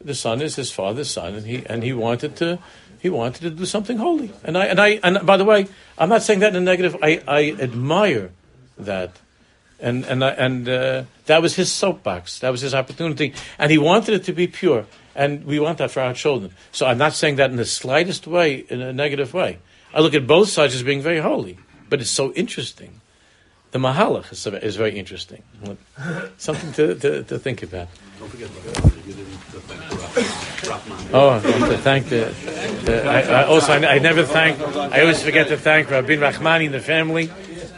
[0.05, 2.59] the son is his father's son, and he and he wanted to.
[3.01, 6.09] He wanted to do something holy, and I and I and by the way, I'm
[6.09, 6.96] not saying that in a negative.
[7.01, 8.32] I, I admire
[8.76, 9.20] that,
[9.80, 12.38] and and I- and uh, that was his soapbox.
[12.40, 14.86] That was his opportunity, and he wanted it to be pure.
[15.14, 16.52] And we want that for our children.
[16.70, 19.58] So I'm not saying that in the slightest way, in a negative way.
[19.92, 21.58] I look at both sides as being very holy,
[21.88, 23.00] but it's so interesting.
[23.72, 25.42] The mahalach is, is very interesting.
[26.38, 27.88] Something to, to, to think about.
[28.18, 28.48] Don't forget
[29.06, 29.26] you didn't
[29.66, 31.08] thank Rahman.
[31.12, 32.32] Oh, to thank the.
[32.84, 34.60] the I, I also, I, I never thank.
[34.60, 37.30] I always forget to thank Rabin Rahmani and the family,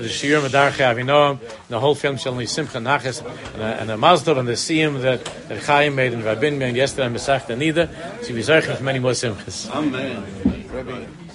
[0.02, 3.24] the Shir Madarche Avinoam, and the whole family, Shalom Simcha Nachas,
[3.54, 6.76] and a, and a Mazdov and the Siyam that, that Chaim made and Rabin made
[6.76, 7.88] yesterday in Mesach Nida.
[8.24, 8.42] So we
[8.82, 9.70] many more Simchas.
[9.70, 11.26] Amen.